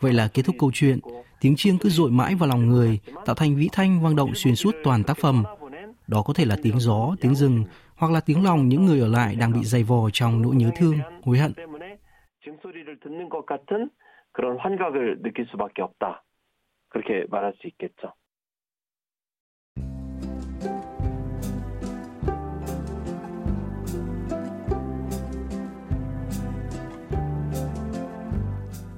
Vậy 0.00 0.12
là 0.12 0.28
kết 0.28 0.42
thúc 0.42 0.56
câu 0.58 0.70
chuyện, 0.74 0.98
tiếng 1.40 1.56
chiêng 1.56 1.78
cứ 1.78 1.88
dội 1.88 2.10
mãi 2.10 2.34
vào 2.34 2.48
lòng 2.48 2.68
người, 2.68 2.98
tạo 3.26 3.34
thành 3.34 3.56
vĩ 3.56 3.68
thanh 3.72 4.02
vang 4.02 4.16
động 4.16 4.34
xuyên 4.34 4.56
suốt 4.56 4.74
toàn 4.84 5.04
tác 5.04 5.18
phẩm. 5.18 5.44
Đó 6.06 6.22
có 6.26 6.32
thể 6.32 6.44
là 6.44 6.56
tiếng 6.62 6.80
gió, 6.80 7.16
tiếng 7.20 7.34
rừng, 7.34 7.64
hoặc 7.96 8.12
là 8.12 8.20
tiếng 8.20 8.44
lòng 8.44 8.68
những 8.68 8.86
người 8.86 9.00
ở 9.00 9.08
lại 9.08 9.36
đang 9.40 9.52
bị 9.52 9.64
dày 9.64 9.82
vò 9.82 10.10
trong 10.12 10.42
nỗi 10.42 10.54
nhớ 10.54 10.70
thương, 10.76 10.94
hối 11.22 11.38
hận. 11.38 11.52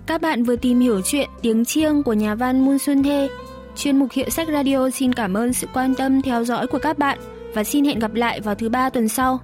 Các 0.07 0.21
bạn 0.21 0.43
vừa 0.43 0.57
tìm 0.57 0.81
hiểu 0.81 1.01
chuyện 1.05 1.29
Tiếng 1.43 1.64
Chiêng 1.64 2.03
của 2.03 2.12
nhà 2.12 2.35
văn 2.35 2.64
Moon 2.64 2.79
Sun 2.79 3.03
Thê 3.03 3.29
Chuyên 3.76 3.98
mục 3.98 4.12
Hiệu 4.12 4.30
sách 4.30 4.48
Radio 4.52 4.90
xin 4.90 5.12
cảm 5.12 5.37
ơn 5.37 5.52
sự 5.52 5.66
quan 5.74 5.94
tâm 5.94 6.22
theo 6.22 6.44
dõi 6.44 6.66
của 6.66 6.78
các 6.78 6.98
bạn 6.98 7.18
và 7.54 7.64
xin 7.64 7.84
hẹn 7.84 7.98
gặp 7.98 8.14
lại 8.14 8.40
vào 8.40 8.54
thứ 8.54 8.68
ba 8.68 8.90
tuần 8.90 9.08
sau. 9.08 9.40